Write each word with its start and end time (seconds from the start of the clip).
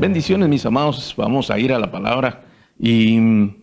Bendiciones 0.00 0.48
mis 0.48 0.64
amados, 0.64 1.12
vamos 1.14 1.50
a 1.50 1.58
ir 1.58 1.74
a 1.74 1.78
la 1.78 1.90
palabra 1.90 2.40
y 2.78 3.20
mm, 3.20 3.54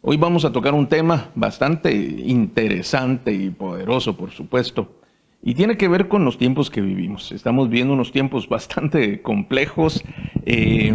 hoy 0.00 0.16
vamos 0.16 0.44
a 0.44 0.52
tocar 0.52 0.74
un 0.74 0.86
tema 0.86 1.30
bastante 1.34 1.92
interesante 1.92 3.32
y 3.32 3.50
poderoso, 3.50 4.16
por 4.16 4.30
supuesto, 4.30 5.00
y 5.42 5.54
tiene 5.54 5.76
que 5.76 5.88
ver 5.88 6.06
con 6.06 6.24
los 6.24 6.38
tiempos 6.38 6.70
que 6.70 6.80
vivimos. 6.80 7.32
Estamos 7.32 7.68
viendo 7.68 7.94
unos 7.94 8.12
tiempos 8.12 8.48
bastante 8.48 9.22
complejos, 9.22 10.04
eh, 10.46 10.94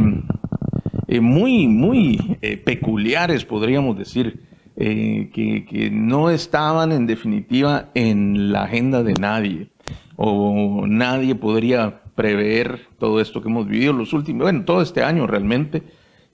eh, 1.09 1.19
muy, 1.19 1.67
muy 1.67 2.37
eh, 2.41 2.55
peculiares, 2.55 3.43
podríamos 3.43 3.97
decir, 3.97 4.39
que, 4.77 5.65
que 5.69 5.89
no 5.91 6.29
estaban 6.29 6.93
en 6.93 7.07
definitiva 7.07 7.89
en 7.93 8.53
la 8.53 8.63
agenda 8.63 9.03
de 9.03 9.15
nadie, 9.15 9.67
o 10.15 10.85
nadie 10.87 11.35
podría 11.35 12.04
prever 12.15 12.87
todo 12.97 13.19
esto 13.19 13.41
que 13.41 13.49
hemos 13.49 13.67
vivido 13.67 13.93
los 13.93 14.13
últimos, 14.13 14.43
bueno, 14.43 14.63
todo 14.65 14.81
este 14.81 15.03
año 15.03 15.27
realmente, 15.27 15.83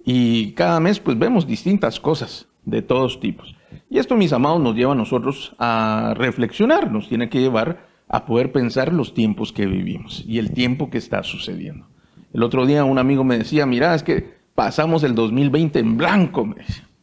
y 0.06 0.52
cada 0.54 0.80
mes 0.80 1.00
pues 1.00 1.18
vemos 1.18 1.48
distintas 1.48 2.00
cosas 2.00 2.48
de 2.66 2.82
todos 2.82 3.20
tipos. 3.20 3.56
Y 3.90 4.00
esto, 4.00 4.16
mis 4.16 4.34
amados, 4.34 4.62
nos 4.62 4.76
lleva 4.76 4.94
a 4.94 4.96
nosotros 4.96 5.56
a 5.60 6.14
reflexionar, 6.16 6.92
nos 6.92 7.10
tiene 7.10 7.30
que 7.30 7.40
llevar 7.40 7.88
a 8.08 8.26
poder 8.26 8.52
pensar 8.52 8.94
los 8.94 9.14
tiempos 9.14 9.52
que 9.54 9.66
vivimos 9.66 10.24
y 10.28 10.38
el 10.38 10.52
tiempo 10.52 10.90
que 10.90 10.98
está 10.98 11.24
sucediendo. 11.24 11.88
El 12.34 12.44
otro 12.44 12.66
día 12.66 12.84
un 12.84 12.98
amigo 12.98 13.24
me 13.24 13.38
decía, 13.38 13.66
mira, 13.66 13.96
es 13.96 14.04
que 14.04 14.42
pasamos 14.56 15.04
el 15.04 15.16
2020 15.16 15.80
en 15.80 15.98
blanco. 15.98 16.46
Me 16.46 16.56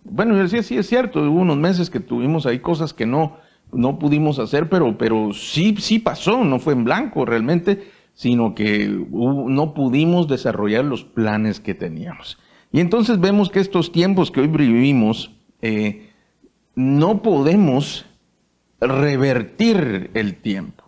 Bueno, 0.04 0.34
yo 0.34 0.42
decía, 0.42 0.62
sí 0.62 0.76
es 0.76 0.86
cierto, 0.86 1.20
hubo 1.20 1.40
unos 1.40 1.56
meses 1.56 1.90
que 1.90 2.00
tuvimos 2.00 2.46
ahí 2.46 2.60
cosas 2.60 2.92
que 2.92 3.06
no, 3.06 3.36
no 3.72 3.98
pudimos 3.98 4.38
hacer, 4.38 4.68
pero, 4.68 4.96
pero 4.96 5.32
sí, 5.32 5.74
sí 5.78 5.98
pasó, 5.98 6.44
no 6.44 6.58
fue 6.58 6.74
en 6.74 6.84
blanco 6.84 7.24
realmente 7.24 7.90
sino 8.18 8.56
que 8.56 8.88
no 8.88 9.74
pudimos 9.74 10.26
desarrollar 10.26 10.84
los 10.84 11.04
planes 11.04 11.60
que 11.60 11.72
teníamos. 11.72 12.36
Y 12.72 12.80
entonces 12.80 13.20
vemos 13.20 13.48
que 13.48 13.60
estos 13.60 13.92
tiempos 13.92 14.32
que 14.32 14.40
hoy 14.40 14.48
vivimos, 14.48 15.30
eh, 15.62 16.10
no 16.74 17.22
podemos 17.22 18.06
revertir 18.80 20.10
el 20.14 20.34
tiempo. 20.34 20.82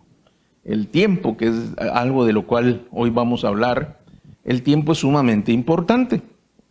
El 0.65 0.89
tiempo, 0.89 1.37
que 1.37 1.47
es 1.47 1.55
algo 1.79 2.25
de 2.25 2.33
lo 2.33 2.49
cual 2.49 2.89
hoy 2.91 3.11
vamos 3.11 3.45
a 3.45 3.49
hablar, 3.49 4.01
el 4.43 4.65
tiempo 4.65 4.91
es 4.91 4.99
sumamente 4.99 5.53
importante. 5.53 6.23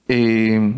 Eh, 0.09 0.73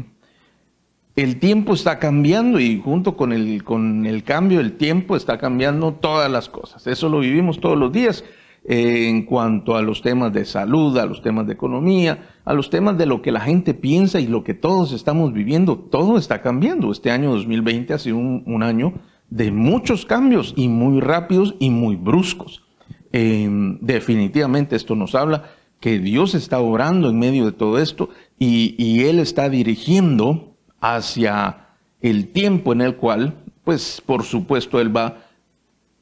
el 1.16 1.40
tiempo 1.40 1.74
está 1.74 1.98
cambiando 1.98 2.60
y 2.60 2.80
junto 2.80 3.18
con 3.18 3.34
el, 3.34 3.64
con 3.64 4.06
el 4.06 4.24
cambio 4.24 4.60
del 4.60 4.74
tiempo 4.74 5.16
está 5.16 5.40
cambiando 5.40 5.94
todas 5.94 6.30
las 6.30 6.50
cosas. 6.50 6.86
Eso 6.86 7.10
lo 7.10 7.22
vivimos 7.22 7.60
todos 7.60 7.80
los 7.80 7.92
días 7.92 8.24
en 8.64 9.26
cuanto 9.26 9.76
a 9.76 9.82
los 9.82 10.02
temas 10.02 10.32
de 10.34 10.46
salud, 10.46 10.98
a 10.98 11.06
los 11.06 11.22
temas 11.22 11.48
de 11.48 11.54
economía, 11.54 12.30
a 12.46 12.54
los 12.54 12.70
temas 12.70 12.98
de 12.98 13.08
lo 13.08 13.22
que 13.22 13.32
la 13.32 13.40
gente 13.40 13.74
piensa 13.74 14.20
y 14.20 14.28
lo 14.28 14.44
que 14.44 14.54
todos 14.54 14.94
estamos 14.94 15.34
viviendo, 15.34 15.78
todo 15.78 16.18
está 16.18 16.42
cambiando. 16.42 16.92
Este 16.92 17.12
año 17.12 17.32
2020 17.32 17.94
ha 17.94 18.00
sido 18.00 18.18
un, 18.18 18.64
año 18.64 18.94
de 19.30 19.52
muchos 19.52 20.06
cambios 20.06 20.54
y 20.56 20.68
muy 20.68 21.00
rápidos 21.00 21.56
y 21.60 21.72
muy 21.72 21.96
bruscos. 21.96 22.64
Em, 23.12 23.80
definitivamente 23.82 24.76
esto 24.76 24.96
nos 24.96 25.16
habla 25.16 25.46
que 25.80 25.98
Dios 25.98 26.36
está 26.36 26.60
obrando 26.60 27.10
en 27.10 27.18
medio 27.18 27.46
de 27.46 27.52
todo 27.52 27.80
esto 27.80 28.10
y, 28.38 28.76
y 28.78 29.06
Él 29.06 29.20
está 29.20 29.50
dirigiendo 29.50 30.56
hacia 30.80 31.70
el 32.02 32.28
tiempo 32.28 32.74
en 32.74 32.82
el 32.82 32.96
cual, 32.96 33.44
pues 33.64 34.02
por 34.06 34.24
supuesto, 34.24 34.80
Él 34.80 34.96
va 34.96 35.06
a 35.06 35.18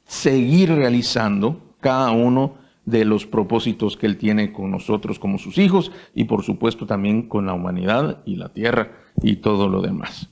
seguir 0.04 0.74
realizando 0.74 1.69
cada 1.80 2.10
uno 2.10 2.54
de 2.84 3.04
los 3.04 3.26
propósitos 3.26 3.96
que 3.96 4.06
Él 4.06 4.16
tiene 4.16 4.52
con 4.52 4.70
nosotros 4.70 5.18
como 5.18 5.38
sus 5.38 5.58
hijos 5.58 5.92
y 6.14 6.24
por 6.24 6.42
supuesto 6.42 6.86
también 6.86 7.22
con 7.22 7.46
la 7.46 7.54
humanidad 7.54 8.22
y 8.24 8.36
la 8.36 8.50
tierra 8.50 8.92
y 9.22 9.36
todo 9.36 9.68
lo 9.68 9.82
demás. 9.82 10.28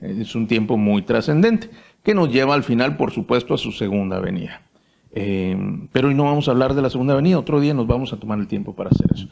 Es 0.00 0.34
un 0.34 0.46
tiempo 0.46 0.76
muy 0.76 1.02
trascendente 1.02 1.70
que 2.02 2.14
nos 2.14 2.32
lleva 2.32 2.54
al 2.54 2.62
final, 2.62 2.96
por 2.96 3.10
supuesto, 3.10 3.54
a 3.54 3.58
su 3.58 3.72
segunda 3.72 4.20
venida. 4.20 4.62
Eh, 5.12 5.56
pero 5.92 6.08
hoy 6.08 6.14
no 6.14 6.24
vamos 6.24 6.48
a 6.48 6.52
hablar 6.52 6.74
de 6.74 6.82
la 6.82 6.90
segunda 6.90 7.14
venida, 7.14 7.38
otro 7.38 7.60
día 7.60 7.74
nos 7.74 7.86
vamos 7.86 8.12
a 8.12 8.18
tomar 8.18 8.38
el 8.38 8.46
tiempo 8.46 8.74
para 8.74 8.90
hacer 8.90 9.08
eso. 9.12 9.28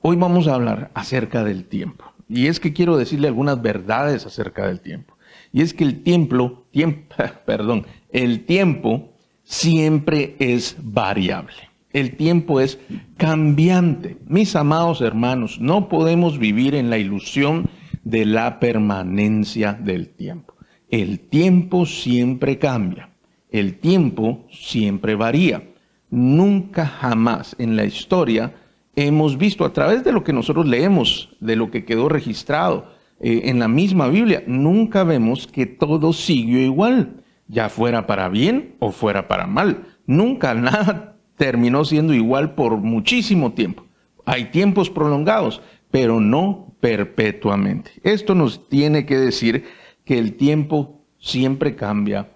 Hoy 0.00 0.16
vamos 0.16 0.48
a 0.48 0.54
hablar 0.54 0.90
acerca 0.94 1.44
del 1.44 1.64
tiempo. 1.64 2.04
Y 2.28 2.48
es 2.48 2.60
que 2.60 2.72
quiero 2.72 2.96
decirle 2.96 3.28
algunas 3.28 3.62
verdades 3.62 4.26
acerca 4.26 4.66
del 4.66 4.80
tiempo. 4.80 5.16
Y 5.52 5.62
es 5.62 5.74
que 5.74 5.84
el 5.84 6.02
tiempo, 6.02 6.64
tiempo 6.70 7.14
perdón, 7.46 7.86
el 8.10 8.44
tiempo 8.44 9.12
siempre 9.46 10.34
es 10.40 10.76
variable. 10.82 11.54
El 11.92 12.16
tiempo 12.16 12.60
es 12.60 12.78
cambiante. 13.16 14.18
Mis 14.26 14.54
amados 14.56 15.00
hermanos, 15.00 15.60
no 15.60 15.88
podemos 15.88 16.38
vivir 16.38 16.74
en 16.74 16.90
la 16.90 16.98
ilusión 16.98 17.70
de 18.04 18.26
la 18.26 18.60
permanencia 18.60 19.72
del 19.72 20.08
tiempo. 20.08 20.54
El 20.90 21.20
tiempo 21.20 21.86
siempre 21.86 22.58
cambia. 22.58 23.08
El 23.50 23.78
tiempo 23.78 24.46
siempre 24.50 25.14
varía. 25.14 25.62
Nunca 26.10 26.84
jamás 26.84 27.56
en 27.58 27.76
la 27.76 27.84
historia 27.84 28.52
hemos 28.96 29.38
visto 29.38 29.64
a 29.64 29.72
través 29.72 30.04
de 30.04 30.12
lo 30.12 30.24
que 30.24 30.32
nosotros 30.32 30.66
leemos, 30.66 31.30
de 31.40 31.56
lo 31.56 31.70
que 31.70 31.84
quedó 31.84 32.08
registrado 32.08 32.92
eh, 33.20 33.42
en 33.44 33.58
la 33.58 33.68
misma 33.68 34.08
Biblia, 34.08 34.42
nunca 34.46 35.04
vemos 35.04 35.46
que 35.46 35.66
todo 35.66 36.12
siguió 36.12 36.60
igual 36.60 37.22
ya 37.48 37.68
fuera 37.68 38.06
para 38.06 38.28
bien 38.28 38.76
o 38.78 38.92
fuera 38.92 39.28
para 39.28 39.46
mal. 39.46 39.86
Nunca 40.06 40.54
nada 40.54 41.16
terminó 41.36 41.84
siendo 41.84 42.14
igual 42.14 42.54
por 42.54 42.78
muchísimo 42.78 43.52
tiempo. 43.52 43.84
Hay 44.24 44.46
tiempos 44.46 44.90
prolongados, 44.90 45.62
pero 45.90 46.20
no 46.20 46.74
perpetuamente. 46.80 47.92
Esto 48.02 48.34
nos 48.34 48.68
tiene 48.68 49.06
que 49.06 49.16
decir 49.16 49.64
que 50.04 50.18
el 50.18 50.34
tiempo 50.34 51.04
siempre 51.18 51.76
cambia, 51.76 52.30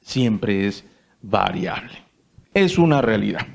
siempre 0.00 0.66
es 0.66 0.84
variable. 1.22 1.98
Es 2.52 2.78
una 2.78 3.00
realidad. 3.02 3.46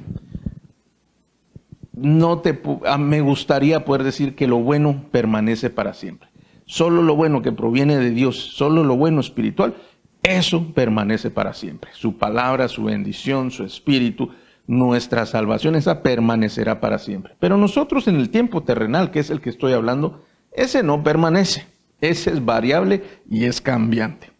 No 1.93 2.39
te, 2.39 2.59
me 2.97 3.21
gustaría 3.21 3.83
poder 3.83 4.03
decir 4.03 4.35
que 4.35 4.47
lo 4.47 4.57
bueno 4.57 5.05
permanece 5.11 5.69
para 5.69 5.93
siempre. 5.93 6.29
Solo 6.65 7.01
lo 7.01 7.15
bueno 7.15 7.41
que 7.41 7.51
proviene 7.51 7.97
de 7.97 8.11
Dios, 8.11 8.37
solo 8.37 8.83
lo 8.83 8.95
bueno 8.95 9.21
espiritual, 9.21 9.75
eso 10.23 10.73
permanece 10.73 11.29
para 11.29 11.53
siempre. 11.53 11.91
Su 11.93 12.17
palabra, 12.17 12.67
su 12.67 12.83
bendición, 12.83 13.51
su 13.51 13.63
espíritu, 13.63 14.29
nuestra 14.67 15.25
salvación, 15.25 15.75
esa 15.75 16.03
permanecerá 16.03 16.79
para 16.79 16.99
siempre. 16.99 17.35
Pero 17.39 17.57
nosotros 17.57 18.07
en 18.07 18.17
el 18.17 18.29
tiempo 18.29 18.63
terrenal, 18.63 19.11
que 19.11 19.19
es 19.19 19.29
el 19.29 19.41
que 19.41 19.49
estoy 19.49 19.73
hablando, 19.73 20.23
ese 20.51 20.83
no 20.83 21.03
permanece. 21.03 21.65
Ese 22.01 22.31
es 22.31 22.45
variable 22.45 23.03
y 23.29 23.45
es 23.45 23.61
cambiante. 23.61 24.31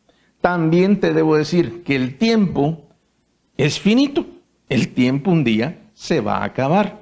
También 0.41 0.99
te 0.99 1.13
debo 1.13 1.35
decir 1.35 1.83
que 1.83 1.95
el 1.95 2.17
tiempo 2.17 2.87
es 3.57 3.79
finito. 3.79 4.25
El 4.69 4.89
tiempo 4.89 5.31
un 5.31 5.43
día 5.43 5.79
se 5.93 6.21
va 6.21 6.37
a 6.37 6.45
acabar. 6.45 6.99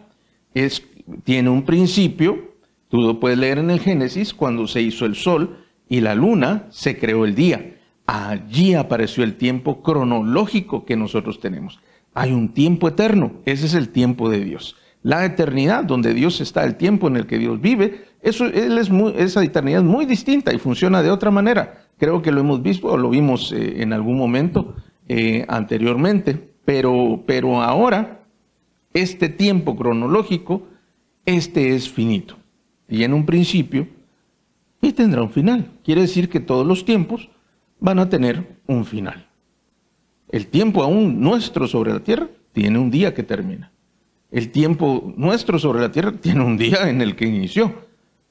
Tiene 1.24 1.50
un 1.50 1.64
principio, 1.64 2.56
tú 2.90 3.02
lo 3.02 3.20
puedes 3.20 3.38
leer 3.38 3.60
en 3.60 3.70
el 3.70 3.80
Génesis, 3.80 4.34
cuando 4.34 4.68
se 4.68 4.82
hizo 4.82 5.06
el 5.06 5.16
sol 5.16 5.66
y 5.88 6.02
la 6.02 6.16
luna, 6.16 6.66
se 6.70 6.98
creó 6.98 7.26
el 7.26 7.36
día. 7.36 7.77
Allí 8.08 8.74
apareció 8.74 9.26
el 9.26 9.36
tiempo 9.36 9.84
cronológico 9.84 10.86
que 10.86 10.96
nosotros 10.96 11.42
tenemos. 11.42 11.80
Hay 12.14 12.32
un 12.32 12.54
tiempo 12.54 12.88
eterno, 12.88 13.34
ese 13.46 13.66
es 13.66 13.74
el 13.74 13.90
tiempo 13.90 14.30
de 14.30 14.44
Dios. 14.44 14.78
La 15.04 15.26
eternidad, 15.26 15.84
donde 15.84 16.14
Dios 16.14 16.42
está, 16.42 16.64
el 16.64 16.76
tiempo 16.76 17.08
en 17.08 17.18
el 17.18 17.28
que 17.28 17.38
Dios 17.38 17.62
vive, 17.62 18.06
eso, 18.22 18.46
él 18.46 18.78
es 18.78 18.90
esa 19.18 19.44
eternidad 19.44 19.82
es 19.82 19.86
muy 19.86 20.06
distinta 20.06 20.54
y 20.54 20.58
funciona 20.58 21.04
de 21.04 21.12
otra 21.12 21.32
manera. 21.32 21.86
Creo 21.98 22.22
que 22.22 22.32
lo 22.32 22.40
hemos 22.40 22.62
visto 22.64 22.88
o 22.88 22.98
lo 22.98 23.10
vimos 23.10 23.52
eh, 23.52 23.82
en 23.82 23.92
algún 23.92 24.18
momento 24.18 24.76
eh, 25.08 25.46
anteriormente, 25.48 26.52
pero, 26.66 27.24
pero 27.26 27.62
ahora 27.62 28.22
este 28.94 29.30
tiempo 29.30 29.76
cronológico, 29.76 30.64
este 31.26 31.76
es 31.76 31.90
finito. 31.90 32.38
Tiene 32.88 33.14
un 33.14 33.26
principio 33.26 33.88
y 34.82 34.94
tendrá 34.94 35.22
un 35.22 35.30
final. 35.30 35.72
Quiere 35.84 36.02
decir 36.02 36.30
que 36.30 36.40
todos 36.40 36.66
los 36.66 36.86
tiempos 36.86 37.30
van 37.80 38.00
a 38.00 38.10
tener 38.10 38.58
un 38.68 38.86
final. 38.86 39.28
El 40.30 40.48
tiempo 40.48 40.84
aún 40.84 41.22
nuestro 41.22 41.68
sobre 41.68 41.94
la 41.94 42.00
tierra 42.02 42.28
tiene 42.52 42.80
un 42.80 42.92
día 42.92 43.14
que 43.14 43.24
termina. 43.24 43.72
El 44.32 44.52
tiempo 44.52 45.14
nuestro 45.16 45.58
sobre 45.58 45.80
la 45.80 45.92
tierra 45.92 46.12
tiene 46.12 46.44
un 46.44 46.58
día 46.58 46.90
en 46.90 47.02
el 47.02 47.16
que 47.16 47.26
inició. 47.26 47.74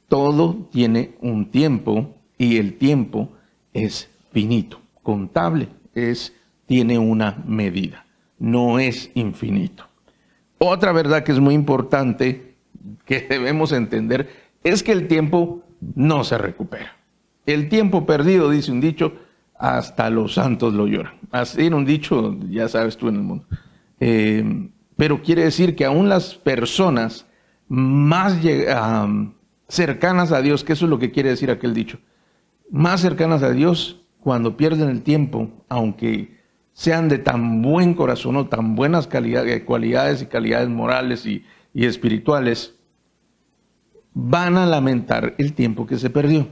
Todo 0.09 0.69
tiene 0.71 1.15
un 1.21 1.51
tiempo 1.51 2.15
y 2.37 2.59
el 2.59 2.75
tiempo 2.75 3.33
es 3.73 4.11
finito. 4.33 4.81
Contable 5.03 5.69
es, 5.95 6.35
tiene 6.67 6.99
una 6.99 7.43
medida, 7.47 8.07
no 8.39 8.79
es 8.79 9.11
infinito. 9.15 9.85
Otra 10.59 10.93
verdad 10.93 11.23
que 11.23 11.33
es 11.33 11.41
muy 11.41 11.55
importante 11.55 12.57
que 13.05 13.21
debemos 13.31 13.73
entender 13.73 14.29
es 14.63 14.83
que 14.83 14.93
el 14.93 15.09
tiempo 15.09 15.63
no 15.95 16.25
se 16.25 16.37
recupera. 16.37 16.97
El 17.47 17.69
tiempo 17.69 18.05
perdido, 18.07 18.51
dice 18.51 18.73
un 18.73 18.81
dicho, 18.81 19.15
hasta 19.59 20.11
los 20.11 20.35
santos 20.35 20.75
lo 20.75 20.87
lloran. 20.87 21.15
Así 21.31 21.67
era 21.67 21.77
un 21.77 21.85
dicho, 21.85 22.37
ya 22.51 22.69
sabes 22.69 22.97
tú 22.97 23.09
en 23.09 23.17
el 23.17 23.23
mundo. 23.23 23.45
Eh, 24.01 24.71
pero 24.97 25.23
quiere 25.23 25.45
decir 25.45 25.77
que 25.77 25.85
aún 25.85 26.09
las 26.09 26.35
personas 26.35 27.27
más 27.69 28.39
cercanas 29.69 30.33
a 30.33 30.41
Dios, 30.41 30.65
que 30.65 30.73
eso 30.73 30.87
es 30.87 30.91
lo 30.91 30.99
que 30.99 31.11
quiere 31.11 31.31
decir 31.31 31.51
aquel 31.51 31.75
dicho, 31.75 31.99
más 32.71 33.01
cercanas 33.01 33.43
a 33.43 33.51
Dios 33.51 34.03
cuando 34.21 34.57
pierden 34.57 34.89
el 34.89 35.03
tiempo, 35.03 35.51
aunque 35.69 36.37
sean 36.73 37.09
de 37.09 37.19
tan 37.19 37.63
buen 37.63 37.95
corazón 37.95 38.37
o 38.37 38.49
tan 38.49 38.75
buenas 38.75 39.07
calidades, 39.07 39.63
cualidades 39.65 40.23
y 40.23 40.27
calidades 40.27 40.69
morales 40.69 41.27
y 41.27 41.45
espirituales, 41.75 42.75
van 44.13 44.57
a 44.57 44.67
lamentar 44.67 45.35
el 45.39 45.53
tiempo 45.53 45.87
que 45.87 45.99
se 45.99 46.11
perdió, 46.11 46.49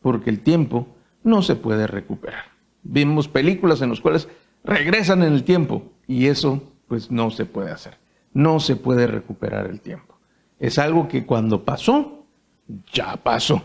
porque 0.00 0.30
el 0.30 0.40
tiempo 0.40 0.86
no 1.28 1.42
se 1.42 1.56
puede 1.56 1.86
recuperar. 1.86 2.44
Vimos 2.82 3.28
películas 3.28 3.82
en 3.82 3.90
las 3.90 4.00
cuales 4.00 4.28
regresan 4.64 5.22
en 5.22 5.32
el 5.32 5.44
tiempo 5.44 5.82
y 6.06 6.26
eso 6.26 6.62
pues 6.88 7.10
no 7.10 7.30
se 7.30 7.44
puede 7.44 7.70
hacer. 7.70 7.98
No 8.32 8.60
se 8.60 8.76
puede 8.76 9.06
recuperar 9.06 9.66
el 9.66 9.80
tiempo. 9.80 10.18
Es 10.58 10.78
algo 10.78 11.08
que 11.08 11.24
cuando 11.24 11.64
pasó, 11.64 12.24
ya 12.92 13.16
pasó. 13.16 13.62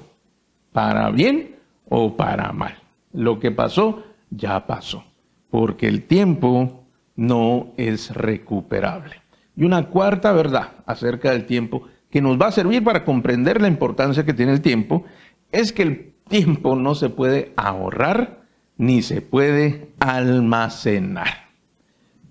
Para 0.71 1.09
bien 1.11 1.55
o 1.89 2.15
para 2.15 2.51
mal. 2.51 2.77
Lo 3.13 3.39
que 3.39 3.51
pasó, 3.51 4.03
ya 4.29 4.65
pasó. 4.65 5.03
Porque 5.49 5.87
el 5.87 6.03
tiempo 6.03 6.85
no 7.15 7.73
es 7.77 8.13
recuperable. 8.13 9.21
Y 9.55 9.63
una 9.63 9.87
cuarta 9.87 10.31
verdad 10.31 10.71
acerca 10.85 11.31
del 11.31 11.45
tiempo 11.45 11.87
que 12.09 12.21
nos 12.21 12.39
va 12.39 12.47
a 12.47 12.51
servir 12.51 12.83
para 12.83 13.05
comprender 13.05 13.61
la 13.61 13.67
importancia 13.67 14.25
que 14.25 14.33
tiene 14.33 14.51
el 14.51 14.61
tiempo 14.61 15.05
es 15.51 15.71
que 15.71 15.83
el 15.83 16.12
tiempo 16.27 16.75
no 16.75 16.95
se 16.95 17.09
puede 17.09 17.53
ahorrar 17.55 18.43
ni 18.77 19.01
se 19.01 19.21
puede 19.21 19.89
almacenar. 19.99 21.49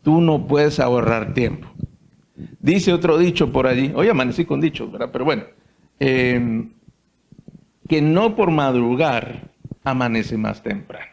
Tú 0.02 0.20
no 0.20 0.46
puedes 0.46 0.80
ahorrar 0.80 1.34
tiempo. 1.34 1.68
Dice 2.60 2.92
otro 2.92 3.18
dicho 3.18 3.52
por 3.52 3.66
allí, 3.66 3.92
hoy 3.94 4.08
amanecí 4.08 4.44
con 4.44 4.60
dichos, 4.60 4.90
¿verdad? 4.90 5.10
Pero 5.12 5.24
bueno, 5.24 5.44
em, 6.00 6.72
que 7.88 8.02
no 8.02 8.34
por 8.34 8.50
madrugar 8.50 9.50
amanece 9.84 10.36
más 10.36 10.62
temprano. 10.62 11.12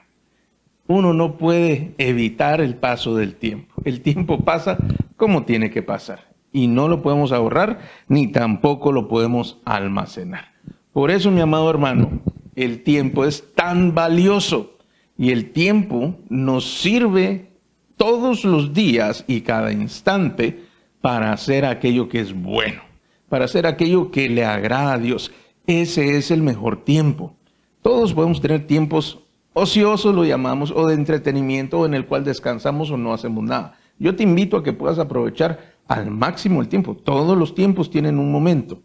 Uno 0.88 1.14
no 1.14 1.38
puede 1.38 1.94
evitar 2.00 2.62
el 2.62 2.76
paso 2.76 3.16
del 3.16 3.36
tiempo. 3.36 3.76
El 3.86 4.02
tiempo 4.02 4.44
pasa 4.44 4.78
como 5.18 5.44
tiene 5.44 5.70
que 5.70 5.84
pasar 5.84 6.30
y 6.52 6.68
no 6.68 6.88
lo 6.88 7.02
podemos 7.02 7.32
ahorrar 7.32 7.80
ni 8.08 8.28
tampoco 8.28 8.92
lo 8.92 9.08
podemos 9.08 9.60
almacenar. 9.66 10.54
Por 10.92 11.12
eso, 11.12 11.30
mi 11.30 11.42
amado 11.42 11.70
hermano, 11.70 12.22
el 12.64 12.84
tiempo 12.84 13.26
es 13.26 13.54
tan 13.56 13.96
valioso 13.96 14.78
y 15.18 15.32
el 15.32 15.52
tiempo 15.52 16.16
nos 16.30 16.80
sirve 16.82 17.52
todos 17.98 18.46
los 18.46 18.74
días 18.74 19.26
y 19.28 19.42
cada 19.42 19.72
instante 19.72 20.64
para 21.02 21.34
hacer 21.34 21.66
aquello 21.66 22.08
que 22.10 22.20
es 22.20 22.34
bueno, 22.34 22.82
para 23.28 23.46
hacer 23.46 23.66
aquello 23.66 24.12
que 24.12 24.30
le 24.30 24.46
agrada 24.46 24.94
a 24.94 25.00
Dios. 25.00 25.32
Ese 25.68 26.18
es 26.18 26.32
el 26.32 26.42
mejor 26.42 26.84
tiempo. 26.84 27.36
Todos 27.82 28.14
podemos 28.14 28.42
tener 28.42 28.68
tiempos 28.68 29.20
ociosos, 29.54 30.16
lo 30.16 30.26
llamamos, 30.26 30.72
o 30.72 30.88
de 30.88 30.96
entretenimiento, 30.96 31.86
en 31.86 31.94
el 31.94 32.06
cual 32.06 32.24
descansamos 32.24 32.92
o 32.92 32.98
no 32.98 33.14
hacemos 33.14 33.44
nada. 33.44 33.78
Yo 33.98 34.16
te 34.16 34.24
invito 34.24 34.58
a 34.58 34.64
que 34.64 34.74
puedas 34.74 35.00
aprovechar 35.00 35.76
al 35.88 36.10
máximo 36.10 36.62
el 36.62 36.70
tiempo. 36.70 36.96
Todos 36.96 37.38
los 37.38 37.56
tiempos 37.56 37.90
tienen 37.90 38.20
un 38.20 38.32
momento, 38.32 38.82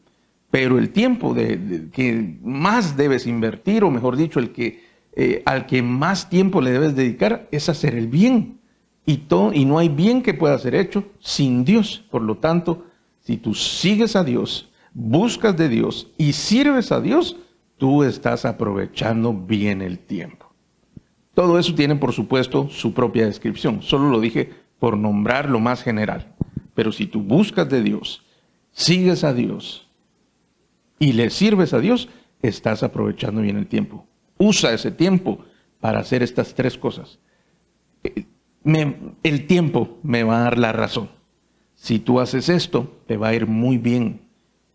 pero 0.54 0.78
el 0.78 0.90
tiempo 0.90 1.34
de, 1.34 1.88
que 1.92 2.38
más 2.40 2.96
debes 2.96 3.26
invertir, 3.26 3.82
o 3.82 3.90
mejor 3.90 4.16
dicho, 4.16 4.38
el 4.38 4.52
que, 4.52 4.84
eh, 5.16 5.42
al 5.46 5.66
que 5.66 5.82
más 5.82 6.30
tiempo 6.30 6.60
le 6.60 6.70
debes 6.70 6.94
dedicar, 6.94 7.48
es 7.50 7.68
hacer 7.68 7.96
el 7.96 8.06
bien. 8.06 8.60
Y, 9.04 9.22
y 9.52 9.64
no 9.64 9.78
hay 9.80 9.88
bien 9.88 10.22
que 10.22 10.32
pueda 10.32 10.56
ser 10.60 10.76
hecho 10.76 11.10
sin 11.18 11.64
Dios. 11.64 12.04
Por 12.08 12.22
lo 12.22 12.36
tanto, 12.36 12.84
si 13.18 13.36
tú 13.36 13.52
sigues 13.52 14.14
a 14.14 14.22
Dios, 14.22 14.70
buscas 14.92 15.56
de 15.56 15.68
Dios 15.68 16.12
y 16.18 16.34
sirves 16.34 16.92
a 16.92 17.00
Dios, 17.00 17.36
tú 17.76 18.04
estás 18.04 18.44
aprovechando 18.44 19.32
bien 19.34 19.82
el 19.82 19.98
tiempo. 19.98 20.52
Todo 21.34 21.58
eso 21.58 21.74
tiene, 21.74 21.96
por 21.96 22.12
supuesto, 22.12 22.68
su 22.70 22.94
propia 22.94 23.26
descripción. 23.26 23.82
Solo 23.82 24.08
lo 24.08 24.20
dije 24.20 24.50
por 24.78 24.96
nombrar 24.96 25.50
lo 25.50 25.58
más 25.58 25.82
general. 25.82 26.32
Pero 26.76 26.92
si 26.92 27.06
tú 27.06 27.22
buscas 27.22 27.68
de 27.68 27.82
Dios, 27.82 28.22
sigues 28.70 29.24
a 29.24 29.34
Dios 29.34 29.83
y 30.98 31.12
le 31.12 31.30
sirves 31.30 31.72
a 31.72 31.80
Dios, 31.80 32.08
estás 32.42 32.82
aprovechando 32.82 33.40
bien 33.40 33.56
el 33.56 33.66
tiempo. 33.66 34.06
Usa 34.38 34.72
ese 34.72 34.90
tiempo 34.90 35.44
para 35.80 36.00
hacer 36.00 36.22
estas 36.22 36.54
tres 36.54 36.78
cosas. 36.78 37.18
el 38.64 39.46
tiempo 39.46 39.98
me 40.02 40.22
va 40.22 40.38
a 40.38 40.44
dar 40.44 40.58
la 40.58 40.72
razón. 40.72 41.10
Si 41.74 41.98
tú 41.98 42.20
haces 42.20 42.48
esto, 42.48 43.00
te 43.06 43.16
va 43.16 43.28
a 43.28 43.34
ir 43.34 43.46
muy 43.46 43.78
bien. 43.78 44.22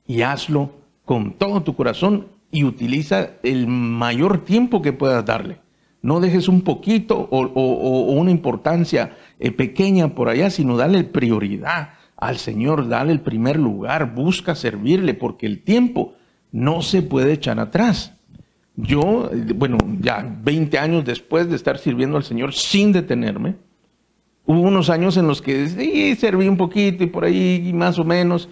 Y 0.06 0.22
hazlo 0.22 0.72
con 1.06 1.34
todo 1.34 1.64
tu 1.64 1.76
corazón 1.76 2.28
y 2.52 2.64
utiliza 2.64 3.32
el 3.44 3.68
mayor 3.68 4.44
tiempo 4.44 4.82
que 4.82 4.94
puedas 4.94 5.26
darle. 5.26 5.60
No 6.02 6.20
dejes 6.20 6.48
un 6.48 6.62
poquito 6.62 7.28
o, 7.32 7.42
una 8.14 8.32
importancia 8.32 9.18
eh, 9.40 9.52
pequeña 9.52 10.16
por 10.16 10.30
allá, 10.30 10.50
sino 10.50 10.78
dale 10.78 11.04
prioridad 11.04 11.99
al 12.20 12.38
Señor, 12.38 12.90
dale 12.90 13.14
el 13.14 13.22
primer 13.22 13.58
lugar, 13.58 14.14
busca 14.14 14.54
servirle, 14.54 15.14
porque 15.14 15.46
el 15.46 15.62
tiempo 15.64 16.16
no 16.52 16.82
se 16.82 17.02
puede 17.02 17.34
echar 17.34 17.60
atrás. 17.60 18.14
Yo, 18.76 19.30
bueno, 19.56 19.78
ya 20.02 20.26
20 20.44 20.78
años 20.78 21.06
después 21.06 21.50
de 21.50 21.56
estar 21.56 21.78
sirviendo 21.78 22.18
al 22.18 22.24
Señor 22.24 22.54
sin 22.54 22.92
detenerme, 22.92 23.56
hubo 24.46 24.62
unos 24.62 24.90
años 24.90 25.16
en 25.18 25.28
los 25.28 25.42
que 25.42 25.68
sí, 25.70 26.16
serví 26.16 26.48
un 26.48 26.58
poquito 26.58 27.04
y 27.04 27.08
por 27.08 27.24
ahí 27.24 27.72
más 27.74 28.00
o 28.00 28.04
menos, 28.04 28.50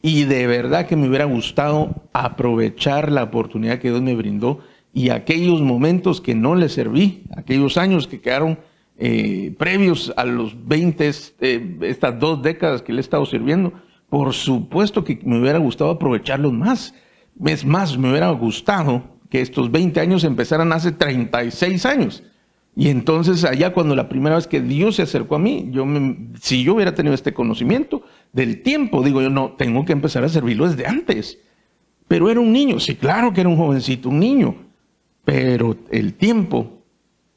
y 0.00 0.24
de 0.24 0.46
verdad 0.46 0.86
que 0.86 0.96
me 0.96 1.08
hubiera 1.08 1.24
gustado 1.24 2.08
aprovechar 2.12 3.10
la 3.10 3.24
oportunidad 3.24 3.78
que 3.78 3.90
Dios 3.90 4.02
me 4.02 4.14
brindó 4.14 4.60
y 4.94 5.10
aquellos 5.10 5.60
momentos 5.60 6.20
que 6.20 6.34
no 6.34 6.54
le 6.54 6.68
serví, 6.68 7.24
aquellos 7.36 7.76
años 7.76 8.06
que 8.06 8.20
quedaron 8.20 8.58
eh, 8.98 9.54
previos 9.58 10.12
a 10.16 10.24
los 10.24 10.66
20, 10.66 11.10
eh, 11.40 11.76
estas 11.82 12.18
dos 12.18 12.42
décadas 12.42 12.82
que 12.82 12.92
le 12.92 12.98
he 12.98 13.00
estado 13.00 13.26
sirviendo, 13.26 13.72
por 14.08 14.32
supuesto 14.32 15.04
que 15.04 15.20
me 15.24 15.40
hubiera 15.40 15.58
gustado 15.58 15.90
aprovecharlos 15.90 16.52
más. 16.52 16.94
Es 17.44 17.64
más, 17.64 17.98
me 17.98 18.10
hubiera 18.10 18.30
gustado 18.30 19.02
que 19.28 19.40
estos 19.40 19.70
20 19.70 20.00
años 20.00 20.24
empezaran 20.24 20.72
hace 20.72 20.92
36 20.92 21.84
años. 21.84 22.22
Y 22.74 22.88
entonces 22.88 23.44
allá 23.44 23.72
cuando 23.72 23.96
la 23.96 24.08
primera 24.08 24.36
vez 24.36 24.46
que 24.46 24.60
Dios 24.60 24.96
se 24.96 25.02
acercó 25.02 25.36
a 25.36 25.38
mí, 25.38 25.68
yo 25.70 25.86
si 26.40 26.62
yo 26.62 26.74
hubiera 26.74 26.94
tenido 26.94 27.14
este 27.14 27.32
conocimiento 27.32 28.02
del 28.32 28.62
tiempo, 28.62 29.02
digo 29.02 29.22
yo, 29.22 29.30
no, 29.30 29.52
tengo 29.52 29.84
que 29.84 29.92
empezar 29.92 30.24
a 30.24 30.28
servirlo 30.28 30.68
desde 30.68 30.86
antes. 30.86 31.38
Pero 32.06 32.30
era 32.30 32.38
un 32.38 32.52
niño, 32.52 32.78
sí, 32.78 32.94
claro 32.94 33.32
que 33.32 33.40
era 33.40 33.48
un 33.48 33.56
jovencito, 33.56 34.10
un 34.10 34.20
niño. 34.20 34.56
Pero 35.24 35.76
el 35.90 36.14
tiempo 36.14 36.75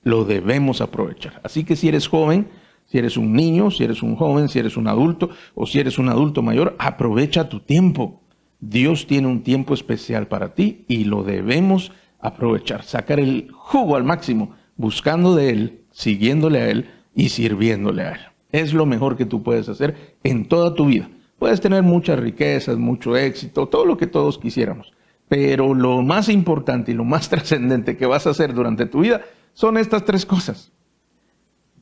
lo 0.03 0.25
debemos 0.25 0.81
aprovechar. 0.81 1.41
Así 1.43 1.63
que 1.63 1.75
si 1.75 1.87
eres 1.87 2.07
joven, 2.07 2.47
si 2.85 2.97
eres 2.97 3.17
un 3.17 3.33
niño, 3.33 3.69
si 3.71 3.83
eres 3.83 4.01
un 4.01 4.15
joven, 4.15 4.49
si 4.49 4.59
eres 4.59 4.75
un 4.77 4.87
adulto 4.87 5.29
o 5.53 5.65
si 5.65 5.79
eres 5.79 5.99
un 5.99 6.09
adulto 6.09 6.41
mayor, 6.41 6.75
aprovecha 6.79 7.49
tu 7.49 7.59
tiempo. 7.59 8.21
Dios 8.59 9.07
tiene 9.07 9.27
un 9.27 9.43
tiempo 9.43 9.73
especial 9.73 10.27
para 10.27 10.53
ti 10.53 10.85
y 10.87 11.05
lo 11.05 11.23
debemos 11.23 11.91
aprovechar, 12.19 12.83
sacar 12.83 13.19
el 13.19 13.49
jugo 13.53 13.95
al 13.95 14.03
máximo, 14.03 14.55
buscando 14.75 15.35
de 15.35 15.49
Él, 15.51 15.81
siguiéndole 15.91 16.59
a 16.59 16.69
Él 16.69 16.89
y 17.15 17.29
sirviéndole 17.29 18.03
a 18.03 18.11
Él. 18.13 18.21
Es 18.51 18.73
lo 18.73 18.85
mejor 18.85 19.15
que 19.15 19.25
tú 19.25 19.43
puedes 19.43 19.69
hacer 19.69 20.17
en 20.23 20.47
toda 20.47 20.73
tu 20.73 20.87
vida. 20.87 21.09
Puedes 21.37 21.61
tener 21.61 21.83
muchas 21.83 22.19
riquezas, 22.19 22.77
mucho 22.77 23.15
éxito, 23.15 23.67
todo 23.67 23.85
lo 23.85 23.97
que 23.97 24.07
todos 24.07 24.37
quisiéramos. 24.37 24.91
Pero 25.29 25.73
lo 25.75 26.01
más 26.01 26.27
importante 26.27 26.91
y 26.91 26.95
lo 26.95 27.05
más 27.05 27.29
trascendente 27.29 27.95
que 27.95 28.07
vas 28.07 28.27
a 28.27 28.31
hacer 28.31 28.53
durante 28.53 28.87
tu 28.87 29.01
vida 29.01 29.21
son 29.59 29.75
estas 29.75 30.05
tres 30.05 30.25
cosas. 30.25 30.71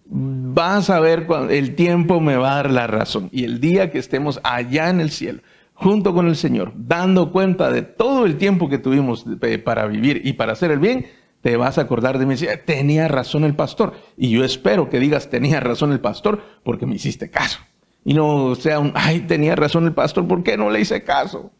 Vas 0.05 0.89
a 0.89 0.99
ver 0.99 1.27
cuando 1.27 1.53
el 1.53 1.75
tiempo 1.75 2.19
me 2.19 2.35
va 2.35 2.53
a 2.53 2.55
dar 2.55 2.71
la 2.71 2.87
razón. 2.87 3.29
Y 3.31 3.43
el 3.43 3.59
día 3.59 3.91
que 3.91 3.99
estemos 3.99 4.39
allá 4.43 4.89
en 4.89 4.99
el 4.99 5.11
cielo, 5.11 5.41
junto 5.75 6.11
con 6.15 6.27
el 6.27 6.35
Señor, 6.35 6.73
dando 6.75 7.31
cuenta 7.31 7.69
de 7.69 7.83
todo 7.83 8.25
el 8.25 8.37
tiempo 8.37 8.67
que 8.67 8.79
tuvimos 8.79 9.25
para 9.63 9.85
vivir 9.85 10.23
y 10.25 10.33
para 10.33 10.53
hacer 10.53 10.71
el 10.71 10.79
bien, 10.79 11.05
te 11.41 11.55
vas 11.55 11.77
a 11.77 11.81
acordar 11.81 12.17
de 12.17 12.25
mí 12.25 12.33
decir, 12.33 12.49
tenía 12.65 13.07
razón 13.07 13.43
el 13.43 13.55
pastor. 13.55 13.93
Y 14.17 14.31
yo 14.31 14.43
espero 14.43 14.89
que 14.89 14.99
digas, 14.99 15.29
tenía 15.29 15.59
razón 15.59 15.91
el 15.91 15.99
pastor 15.99 16.41
porque 16.63 16.87
me 16.87 16.95
hiciste 16.95 17.29
caso. 17.29 17.59
Y 18.03 18.15
no 18.15 18.55
sea 18.55 18.79
un, 18.79 18.91
ay, 18.95 19.19
tenía 19.19 19.55
razón 19.55 19.85
el 19.85 19.93
pastor, 19.93 20.27
¿por 20.27 20.41
qué 20.41 20.57
no 20.57 20.71
le 20.71 20.81
hice 20.81 21.03
caso? 21.03 21.51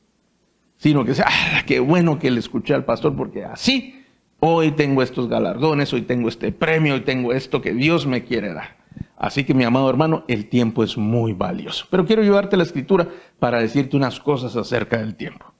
sino 0.77 1.03
que 1.05 1.15
sea, 1.15 1.25
ah, 1.27 1.63
qué 1.65 1.79
bueno 1.79 2.19
que 2.19 2.29
le 2.29 2.39
escuché 2.39 2.73
al 2.73 2.85
pastor 2.85 3.15
porque 3.15 3.43
así 3.43 3.96
hoy 4.39 4.71
tengo 4.71 5.01
estos 5.01 5.27
galardones, 5.27 5.93
hoy 5.93 6.03
tengo 6.03 6.29
este 6.29 6.51
premio, 6.51 6.95
hoy 6.95 7.01
tengo 7.01 7.33
esto 7.33 7.61
que 7.61 7.73
Dios 7.73 8.05
me 8.05 8.23
quiere 8.23 8.53
dar. 8.53 8.77
Así 9.17 9.43
que 9.43 9.53
mi 9.53 9.63
amado 9.63 9.89
hermano, 9.89 10.23
el 10.27 10.47
tiempo 10.47 10.83
es 10.83 10.97
muy 10.97 11.33
valioso. 11.33 11.85
Pero 11.89 12.05
quiero 12.05 12.21
llevarte 12.21 12.55
la 12.55 12.63
escritura 12.63 13.07
para 13.39 13.59
decirte 13.59 13.97
unas 13.97 14.19
cosas 14.19 14.55
acerca 14.55 14.97
del 14.97 15.15
tiempo. 15.15 15.53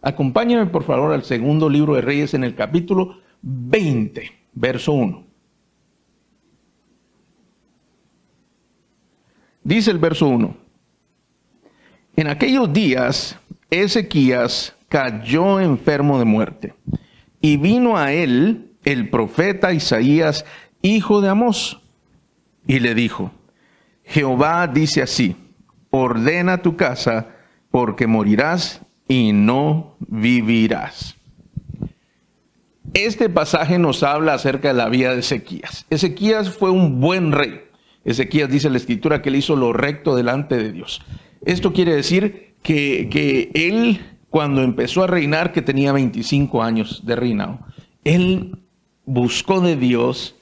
Acompáñame 0.00 0.66
por 0.66 0.84
favor 0.84 1.12
al 1.12 1.24
segundo 1.24 1.68
libro 1.68 1.94
de 1.94 2.02
Reyes 2.02 2.34
en 2.34 2.44
el 2.44 2.54
capítulo 2.54 3.18
20, 3.42 4.30
verso 4.52 4.92
1. 4.92 5.26
Dice 9.64 9.90
el 9.90 9.98
verso 9.98 10.28
1. 10.28 10.56
En 12.16 12.26
aquellos 12.28 12.72
días 12.72 13.38
Ezequías 13.70 14.74
cayó 14.88 15.60
enfermo 15.60 16.18
de 16.18 16.24
muerte. 16.24 16.74
Y 17.40 17.56
vino 17.56 17.96
a 17.96 18.12
él 18.12 18.72
el 18.84 19.10
profeta 19.10 19.72
Isaías, 19.72 20.44
hijo 20.82 21.20
de 21.20 21.28
Amós, 21.28 21.80
y 22.66 22.80
le 22.80 22.94
dijo, 22.94 23.32
Jehová 24.04 24.66
dice 24.66 25.02
así, 25.02 25.36
ordena 25.90 26.62
tu 26.62 26.76
casa, 26.76 27.28
porque 27.70 28.06
morirás 28.06 28.82
y 29.06 29.32
no 29.32 29.96
vivirás. 30.00 31.16
Este 32.94 33.28
pasaje 33.28 33.78
nos 33.78 34.02
habla 34.02 34.34
acerca 34.34 34.68
de 34.68 34.74
la 34.74 34.88
vida 34.88 35.12
de 35.12 35.20
Ezequías. 35.20 35.86
Ezequías 35.90 36.50
fue 36.50 36.70
un 36.70 37.00
buen 37.00 37.32
rey. 37.32 37.60
Ezequías 38.04 38.48
dice 38.48 38.70
la 38.70 38.78
escritura 38.78 39.20
que 39.20 39.28
él 39.28 39.36
hizo 39.36 39.56
lo 39.56 39.72
recto 39.72 40.16
delante 40.16 40.56
de 40.56 40.72
Dios. 40.72 41.02
Esto 41.44 41.72
quiere 41.72 41.94
decir 41.94 42.54
que, 42.62 43.08
que 43.10 43.50
él, 43.54 44.17
cuando 44.30 44.62
empezó 44.62 45.04
a 45.04 45.06
reinar, 45.06 45.52
que 45.52 45.62
tenía 45.62 45.92
25 45.92 46.62
años 46.62 47.04
de 47.04 47.16
reinado, 47.16 47.60
él 48.04 48.58
buscó 49.04 49.60
de 49.60 49.76
Dios, 49.76 50.36